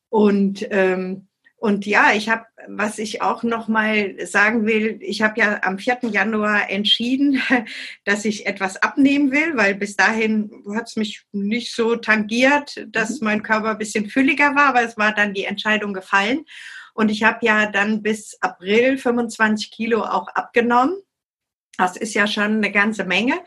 Und 0.09 0.67
ähm, 0.71 1.29
und 1.65 1.87
ja, 1.87 2.13
ich 2.13 2.29
habe, 2.29 2.45
was 2.69 2.99
ich 2.99 3.23
auch 3.23 3.43
noch 3.43 3.69
mal 3.69 4.17
sagen 4.27 4.67
will, 4.67 4.99
ich 5.01 5.23
habe 5.23 5.41
ja 5.41 5.63
am 5.63 5.79
4. 5.79 6.01
Januar 6.11 6.69
entschieden, 6.69 7.41
dass 8.05 8.27
ich 8.27 8.45
etwas 8.45 8.77
abnehmen 8.83 9.31
will, 9.31 9.57
weil 9.57 9.75
bis 9.75 9.97
dahin 9.97 10.51
hat 10.75 10.89
es 10.89 10.97
mich 10.97 11.23
nicht 11.33 11.75
so 11.75 11.97
tangiert, 11.97 12.87
dass 12.89 13.19
mhm. 13.19 13.25
mein 13.25 13.43
Körper 13.43 13.71
ein 13.71 13.79
bisschen 13.79 14.11
fülliger 14.11 14.55
war, 14.55 14.67
aber 14.67 14.83
es 14.83 14.99
war 14.99 15.15
dann 15.15 15.33
die 15.33 15.47
Entscheidung 15.47 15.95
gefallen. 15.95 16.45
Und 16.93 17.11
ich 17.11 17.23
habe 17.23 17.39
ja 17.41 17.65
dann 17.65 18.03
bis 18.03 18.37
April 18.43 18.99
25 18.99 19.71
Kilo 19.71 20.03
auch 20.03 20.29
abgenommen. 20.29 20.95
Das 21.79 21.97
ist 21.97 22.13
ja 22.13 22.27
schon 22.27 22.59
eine 22.59 22.73
ganze 22.73 23.05
Menge. 23.05 23.41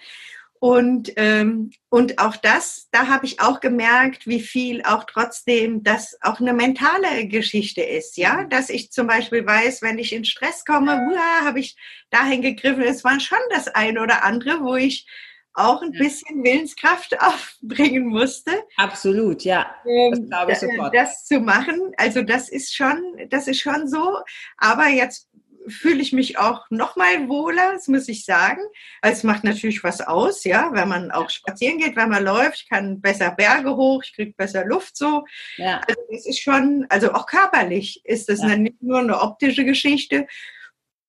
Und, 0.60 1.12
ähm, 1.18 1.72
und 1.90 2.20
auch 2.20 2.36
das, 2.36 2.88
da 2.92 3.08
habe 3.08 3.26
ich 3.26 3.40
auch 3.40 3.60
gemerkt, 3.60 4.26
wie 4.26 4.42
viel 4.42 4.82
auch 4.84 5.04
trotzdem 5.04 5.84
das 5.84 6.18
auch 6.22 6.40
eine 6.40 6.54
mentale 6.54 7.28
Geschichte 7.28 7.82
ist, 7.82 8.18
ja, 8.18 8.44
mhm. 8.44 8.50
dass 8.50 8.70
ich 8.70 8.92
zum 8.92 9.08
Beispiel 9.08 9.46
weiß, 9.46 9.82
wenn 9.82 10.00
ich 10.00 10.14
in 10.14 10.26
Stress 10.26 10.66
komme, 10.66 11.00
habe 11.44 11.60
ich 11.60 11.76
dahin 12.10 12.42
gegriffen, 12.42 12.84
es 12.84 13.04
war 13.04 13.20
schon 13.20 13.38
das 13.52 13.68
eine 13.68 14.02
oder 14.02 14.24
andere, 14.24 14.62
wo 14.62 14.76
ich 14.76 15.08
auch 15.54 15.82
ein 15.82 15.92
bisschen 15.92 16.44
Willenskraft 16.44 17.20
aufbringen 17.22 18.08
musste. 18.08 18.52
Absolut, 18.78 19.44
ja. 19.44 19.76
Das 19.84 20.20
ähm, 20.20 20.30
glaube 20.30 20.52
ich 20.52 20.60
sofort. 20.60 20.96
Das 20.96 21.26
zu 21.26 21.40
machen, 21.40 21.92
also 21.98 22.22
das 22.22 22.50
ist 22.50 22.76
schon, 22.76 23.02
das 23.30 23.48
ist 23.48 23.62
schon 23.62 23.88
so. 23.88 24.20
Aber 24.58 24.88
jetzt 24.88 25.28
fühle 25.68 26.02
ich 26.02 26.14
mich 26.14 26.38
auch 26.38 26.66
noch 26.70 26.96
mal 26.96 27.28
wohler, 27.28 27.74
das 27.74 27.88
muss 27.88 28.08
ich 28.08 28.26
sagen. 28.26 28.62
Also 29.02 29.18
es 29.18 29.24
macht 29.24 29.44
natürlich 29.44 29.84
was 29.84 30.02
aus, 30.02 30.44
ja, 30.44 30.70
wenn 30.74 30.88
man 30.88 31.12
auch 31.12 31.30
spazieren 31.30 31.80
geht, 31.80 31.96
wenn 31.96 32.10
man 32.10 32.24
läuft, 32.24 32.64
ich 32.64 32.70
kann 32.70 33.02
besser 33.02 33.32
Berge 33.32 33.76
hoch, 33.76 34.04
ich 34.04 34.14
kriege 34.14 34.34
besser 34.36 34.66
Luft 34.66 34.98
so. 34.98 35.26
Ja. 35.58 35.82
Also 35.88 36.02
es 36.14 36.26
ist 36.26 36.42
schon, 36.42 36.86
also 36.90 37.14
auch 37.14 37.26
körperlich 37.26 38.02
ist 38.06 38.30
das 38.30 38.42
ja. 38.42 38.56
nicht 38.56 38.82
nur 38.82 39.00
eine 39.00 39.22
optische 39.22 39.66
Geschichte, 39.66 40.28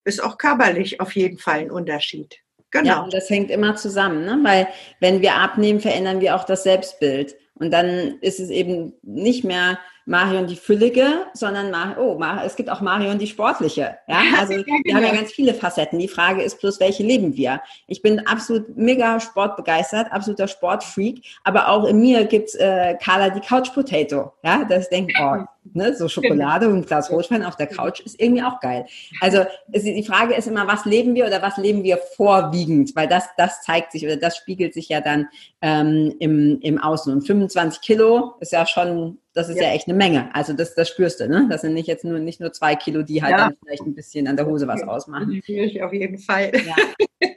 ist 0.05 0.23
auch 0.23 0.39
körperlich 0.39 1.01
auf 1.01 1.15
jeden 1.15 1.39
Fall 1.39 1.61
ein 1.61 1.71
Unterschied. 1.71 2.41
Genau. 2.71 2.89
Ja, 2.89 3.01
und 3.01 3.15
das 3.15 3.31
hängt 3.31 3.51
immer 3.51 3.77
zusammen, 3.77 4.25
ne? 4.25 4.39
weil 4.43 4.69
wenn 5.01 5.23
wir 5.23 5.37
abnehmen, 5.37 5.81
verändern 5.81 6.21
wir 6.21 6.37
auch 6.37 6.45
das 6.45 6.65
Selbstbild. 6.65 7.37
Und 7.61 7.71
dann 7.73 8.19
ist 8.21 8.41
es 8.41 8.51
eben 8.51 8.95
nicht 9.03 9.45
mehr 9.45 9.79
Marion 10.09 10.47
die 10.47 10.57
Füllige, 10.57 11.27
sondern 11.35 11.71
Mar 11.71 11.97
oh, 12.01 12.19
Mar 12.19 12.43
es 12.45 12.57
gibt 12.57 12.71
auch 12.71 12.81
Marion 12.81 13.19
die 13.19 13.27
Sportliche. 13.27 13.99
Ja, 14.09 14.23
also 14.39 14.55
ja, 14.55 14.63
genau. 14.63 14.79
wir 14.85 14.95
haben 14.95 15.05
ja 15.05 15.15
ganz 15.15 15.33
viele 15.33 15.53
Facetten. 15.53 15.99
Die 15.99 16.09
Frage 16.09 16.43
ist 16.43 16.61
bloß, 16.61 16.81
welche 16.81 17.03
leben 17.03 17.37
wir? 17.37 17.61
Ich 17.87 18.01
bin 18.01 18.27
absolut 18.27 18.75
mega 18.75 19.21
sportbegeistert, 19.21 20.11
absoluter 20.11 20.49
Sportfreak, 20.49 21.23
aber 21.45 21.69
auch 21.69 21.85
in 21.85 22.01
mir 22.01 22.25
gibt's 22.25 22.55
äh, 22.55 22.97
Carla 23.03 23.29
die 23.29 23.41
Couch 23.41 23.73
Potato. 23.75 24.33
Ja, 24.43 24.65
das 24.65 24.89
denkt, 24.89 25.13
oh, 25.21 25.45
ne, 25.75 25.95
so 25.95 26.09
Schokolade 26.09 26.69
und 26.69 26.77
ein 26.77 26.87
Glas 26.87 27.11
Rotwein 27.11 27.45
auf 27.45 27.57
der 27.57 27.67
Couch 27.67 28.01
ist 28.01 28.21
irgendwie 28.21 28.43
auch 28.43 28.61
geil. 28.61 28.87
Also 29.21 29.45
es, 29.73 29.83
die 29.83 30.05
Frage 30.05 30.35
ist 30.35 30.47
immer, 30.47 30.67
was 30.67 30.85
leben 30.85 31.15
wir 31.15 31.27
oder 31.27 31.43
was 31.43 31.57
leben 31.57 31.83
wir 31.83 31.99
vorwiegend? 31.99 32.95
Weil 32.97 33.09
das, 33.09 33.25
das 33.37 33.63
zeigt 33.63 33.93
sich 33.93 34.05
oder 34.05 34.17
das 34.17 34.37
spiegelt 34.37 34.75
sich 34.75 34.89
ja 34.89 35.01
dann 35.01 35.29
ähm, 35.61 36.15
im, 36.19 36.61
im 36.61 36.79
Außen. 36.79 37.13
Und 37.13 37.27
25 37.49 37.81
Kilo 37.81 38.35
ist 38.41 38.53
ja 38.53 38.67
schon 38.67 39.19
das 39.39 39.49
ist 39.49 39.57
ja. 39.57 39.69
ja, 39.69 39.73
echt 39.73 39.87
eine 39.87 39.97
Menge. 39.97 40.35
Also 40.35 40.53
das, 40.53 40.75
das 40.75 40.89
spürst 40.89 41.21
du, 41.21 41.29
ne? 41.29 41.47
Das 41.49 41.61
sind 41.61 41.73
nicht 41.73 41.87
jetzt 41.87 42.05
nur 42.05 42.19
nicht 42.19 42.41
nur 42.41 42.53
zwei 42.53 42.75
Kilo, 42.75 43.03
die 43.03 43.23
halt 43.23 43.33
ja. 43.33 43.39
dann 43.39 43.57
vielleicht 43.63 43.83
ein 43.83 43.95
bisschen 43.95 44.27
an 44.27 44.37
der 44.37 44.47
Hose 44.47 44.67
was 44.67 44.83
ausmachen. 44.83 45.33
Natürlich, 45.33 45.81
auf 45.81 45.93
jeden 45.93 46.19
Fall. 46.19 46.51
Ja. 46.55 46.75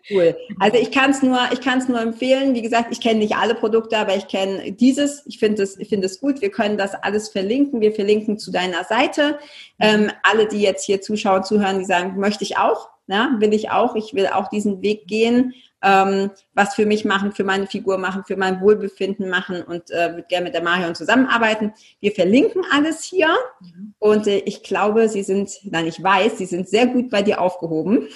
Cool. 0.10 0.36
Also 0.60 0.78
ich 0.78 0.92
kann 0.92 1.12
es 1.12 1.24
nur, 1.24 1.40
ich 1.54 1.62
kann 1.62 1.80
es 1.80 1.88
nur 1.88 2.02
empfehlen. 2.02 2.54
Wie 2.54 2.62
gesagt, 2.62 2.90
ich 2.92 3.02
kenne 3.02 3.20
nicht 3.20 3.36
alle 3.36 3.56
Produkte, 3.56 3.98
aber 3.98 4.16
ich 4.16 4.28
kenne 4.28 4.72
dieses. 4.74 5.26
Ich 5.26 5.40
finde 5.40 5.64
es, 5.64 5.78
ich 5.78 5.90
finde 5.90 6.06
es 6.06 6.20
gut. 6.20 6.42
Wir 6.42 6.52
können 6.52 6.78
das 6.78 6.94
alles 6.96 7.30
verlinken. 7.30 7.82
Wir 7.82 7.92
verlinken 7.92 8.38
zu 8.38 8.52
deiner 8.52 8.84
Seite. 8.84 9.40
Ähm, 9.80 10.12
alle, 10.24 10.48
die 10.48 10.62
jetzt 10.62 10.86
hier 10.86 11.02
zuschauen, 11.02 11.44
zuhören, 11.44 11.80
die 11.80 11.86
sagen, 11.86 12.20
möchte 12.20 12.44
ich 12.44 12.58
auch, 12.58 12.90
ja, 13.12 13.36
will 13.40 13.54
ich 13.54 13.70
auch. 13.70 13.96
Ich 13.96 14.14
will 14.14 14.28
auch 14.28 14.50
diesen 14.50 14.82
Weg 14.82 15.08
gehen 15.08 15.54
ähm, 15.82 16.32
was 16.54 16.76
für 16.76 16.86
mich 16.86 17.06
machen, 17.06 17.32
für 17.32 17.44
meine 17.44 17.68
Figur 17.68 17.98
machen, 17.98 18.24
für 18.26 18.38
mein 18.38 18.62
Wohlbefinden 18.62 19.30
machen 19.30 19.64
und 19.64 19.90
äh, 19.90 20.12
würde 20.12 20.26
gerne 20.30 20.46
mit 20.46 20.54
der 20.54 20.64
Marion 20.64 20.96
zusammenarbeiten. 20.96 21.74
Wir 22.00 22.12
verlinken 22.12 22.64
alles 22.72 23.04
hier 23.04 23.30
mhm. 23.60 23.94
und 24.00 24.28
äh, 24.28 24.40
ich 24.40 24.64
glaube, 24.64 25.10
Sie 25.10 25.24
sind, 25.24 25.52
nein, 25.64 25.88
ich 25.88 26.02
weiß, 26.02 26.38
Sie 26.38 26.46
sind 26.46 26.70
sehr 26.70 26.88
gut 26.88 27.10
bei 27.10 27.24
dir 27.24 27.42
aufgehoben 27.42 28.08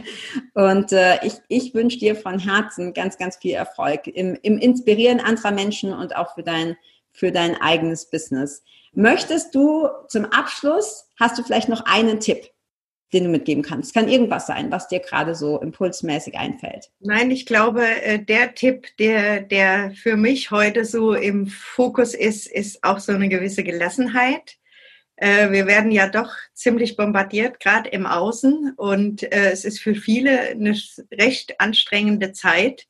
und 0.54 0.92
äh, 0.92 1.24
ich, 1.24 1.34
ich 1.48 1.74
wünsche 1.74 1.98
dir 1.98 2.16
von 2.16 2.38
Herzen 2.38 2.94
ganz, 2.94 3.18
ganz 3.18 3.36
viel 3.36 3.52
Erfolg 3.52 4.06
im, 4.06 4.38
im 4.42 4.58
Inspirieren 4.58 5.20
anderer 5.20 5.50
Menschen 5.50 5.92
und 5.92 6.16
auch 6.16 6.34
für 6.34 6.42
dein, 6.42 6.76
für 7.12 7.32
dein 7.32 7.60
eigenes 7.60 8.08
Business. 8.08 8.62
Möchtest 8.92 9.54
du 9.54 9.88
zum 10.08 10.24
Abschluss, 10.24 11.06
hast 11.18 11.38
du 11.38 11.42
vielleicht 11.42 11.68
noch 11.68 11.84
einen 11.84 12.18
Tipp? 12.18 12.50
Den 13.12 13.24
du 13.24 13.30
mitgeben 13.30 13.62
kannst. 13.62 13.88
Es 13.88 13.94
kann 13.94 14.08
irgendwas 14.08 14.46
sein, 14.46 14.70
was 14.70 14.88
dir 14.88 15.00
gerade 15.00 15.34
so 15.34 15.60
impulsmäßig 15.60 16.36
einfällt. 16.38 16.90
Nein, 17.00 17.30
ich 17.30 17.46
glaube, 17.46 17.84
äh, 17.84 18.18
der 18.18 18.54
Tipp, 18.54 18.88
der, 18.98 19.40
der 19.40 19.92
für 19.92 20.16
mich 20.16 20.50
heute 20.50 20.84
so 20.84 21.14
im 21.14 21.46
Fokus 21.46 22.14
ist, 22.14 22.46
ist 22.46 22.84
auch 22.84 22.98
so 22.98 23.12
eine 23.12 23.28
gewisse 23.28 23.64
Gelassenheit. 23.64 24.56
Äh, 25.16 25.50
wir 25.50 25.66
werden 25.66 25.90
ja 25.90 26.08
doch 26.08 26.32
ziemlich 26.54 26.96
bombardiert, 26.96 27.60
gerade 27.60 27.90
im 27.90 28.06
Außen. 28.06 28.74
Und 28.76 29.22
äh, 29.22 29.50
es 29.50 29.64
ist 29.64 29.80
für 29.80 29.94
viele 29.94 30.40
eine 30.40 30.74
recht 31.12 31.60
anstrengende 31.60 32.32
Zeit. 32.32 32.86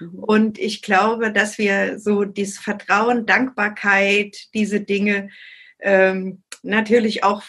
Mhm. 0.00 0.18
Und 0.20 0.58
ich 0.58 0.82
glaube, 0.82 1.32
dass 1.32 1.58
wir 1.58 1.98
so 1.98 2.24
dieses 2.24 2.58
Vertrauen, 2.58 3.26
Dankbarkeit, 3.26 4.36
diese 4.54 4.80
Dinge 4.80 5.28
ähm, 5.80 6.42
natürlich 6.64 7.24
auch 7.24 7.42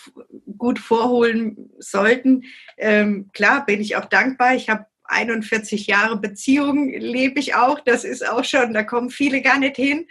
gut 0.58 0.80
vorholen 0.80 1.72
sollten. 1.80 2.44
Ähm, 2.78 3.30
klar 3.34 3.66
bin 3.66 3.82
ich 3.82 3.96
auch 3.96 4.06
dankbar. 4.06 4.56
Ich 4.56 4.70
habe 4.70 4.86
41 5.08 5.88
Jahre 5.88 6.18
Beziehung 6.18 6.90
lebe 6.90 7.40
ich 7.40 7.56
auch. 7.56 7.80
Das 7.80 8.04
ist 8.04 8.28
auch 8.28 8.44
schon, 8.44 8.74
da 8.74 8.84
kommen 8.84 9.10
viele 9.10 9.42
gar 9.42 9.60
nicht 9.60 9.76
hin 9.76 10.08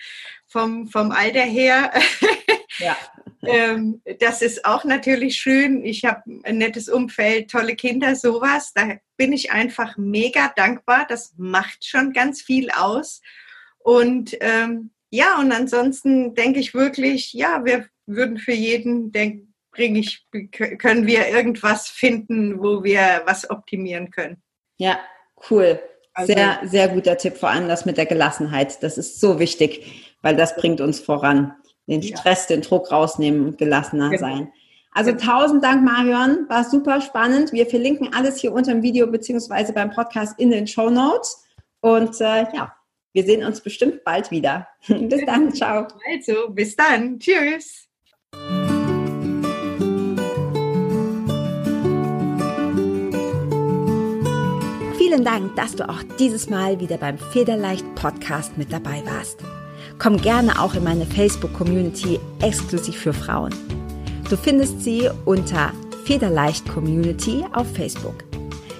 vom, 0.46 0.88
vom 0.88 1.10
Alter 1.10 1.42
her. 1.42 1.92
Ja. 2.78 2.96
ähm, 3.46 4.02
das 4.18 4.42
ist 4.42 4.64
auch 4.64 4.82
natürlich 4.82 5.36
schön. 5.36 5.84
Ich 5.84 6.04
habe 6.04 6.22
ein 6.42 6.58
nettes 6.58 6.88
Umfeld, 6.88 7.48
tolle 7.48 7.76
Kinder, 7.76 8.16
sowas. 8.16 8.72
Da 8.74 8.96
bin 9.16 9.32
ich 9.32 9.52
einfach 9.52 9.96
mega 9.96 10.52
dankbar. 10.56 11.06
Das 11.08 11.34
macht 11.36 11.86
schon 11.86 12.12
ganz 12.12 12.42
viel 12.42 12.70
aus. 12.70 13.22
Und 13.78 14.36
ähm, 14.40 14.90
ja, 15.14 15.38
und 15.38 15.52
ansonsten 15.52 16.34
denke 16.34 16.60
ich 16.60 16.74
wirklich, 16.74 17.32
ja, 17.32 17.64
wir 17.64 17.86
würden 18.06 18.38
für 18.38 18.52
jeden, 18.52 19.12
denke 19.12 19.46
bringe 19.70 19.98
ich, 19.98 20.26
können 20.78 21.06
wir 21.06 21.28
irgendwas 21.28 21.88
finden, 21.88 22.60
wo 22.62 22.84
wir 22.84 23.22
was 23.26 23.50
optimieren 23.50 24.10
können. 24.10 24.42
Ja, 24.78 24.98
cool. 25.50 25.80
Also, 26.12 26.32
sehr, 26.32 26.60
sehr 26.64 26.88
guter 26.88 27.16
Tipp, 27.16 27.36
vor 27.36 27.50
allem 27.50 27.68
das 27.68 27.84
mit 27.84 27.96
der 27.96 28.06
Gelassenheit. 28.06 28.82
Das 28.84 28.98
ist 28.98 29.20
so 29.20 29.40
wichtig, 29.40 30.14
weil 30.22 30.36
das 30.36 30.54
bringt 30.54 30.80
uns 30.80 31.00
voran. 31.00 31.54
Den 31.86 32.02
Stress, 32.02 32.48
ja. 32.48 32.56
den 32.56 32.62
Druck 32.62 32.90
rausnehmen 32.92 33.44
und 33.46 33.58
gelassener 33.58 34.10
genau. 34.10 34.20
sein. 34.20 34.52
Also 34.92 35.12
genau. 35.12 35.24
tausend 35.24 35.64
Dank, 35.64 35.84
Marion. 35.84 36.48
War 36.48 36.64
super 36.64 37.00
spannend. 37.00 37.52
Wir 37.52 37.66
verlinken 37.66 38.14
alles 38.14 38.38
hier 38.38 38.52
unter 38.52 38.72
dem 38.72 38.82
Video 38.82 39.08
beziehungsweise 39.08 39.72
beim 39.72 39.90
Podcast 39.90 40.38
in 40.38 40.50
den 40.50 40.68
Show 40.68 40.88
Notes. 40.88 41.44
Und 41.80 42.20
äh, 42.20 42.46
ja, 42.54 42.72
wir 43.14 43.24
sehen 43.24 43.44
uns 43.44 43.60
bestimmt 43.60 44.04
bald 44.04 44.30
wieder. 44.30 44.66
bis 44.88 45.24
dann. 45.24 45.54
Ciao. 45.54 45.86
Also, 46.12 46.50
bis 46.50 46.76
dann. 46.76 47.18
Tschüss. 47.18 47.88
Vielen 54.98 55.24
Dank, 55.24 55.54
dass 55.54 55.76
du 55.76 55.88
auch 55.88 56.02
dieses 56.18 56.50
Mal 56.50 56.80
wieder 56.80 56.98
beim 56.98 57.16
Federleicht 57.16 57.86
Podcast 57.94 58.58
mit 58.58 58.72
dabei 58.72 59.02
warst. 59.06 59.38
Komm 60.00 60.16
gerne 60.16 60.60
auch 60.60 60.74
in 60.74 60.82
meine 60.82 61.06
Facebook-Community 61.06 62.18
exklusiv 62.42 62.96
für 62.96 63.12
Frauen. 63.12 63.54
Du 64.28 64.36
findest 64.36 64.82
sie 64.82 65.08
unter 65.24 65.72
Federleicht 66.04 66.68
Community 66.68 67.44
auf 67.52 67.72
Facebook. 67.74 68.24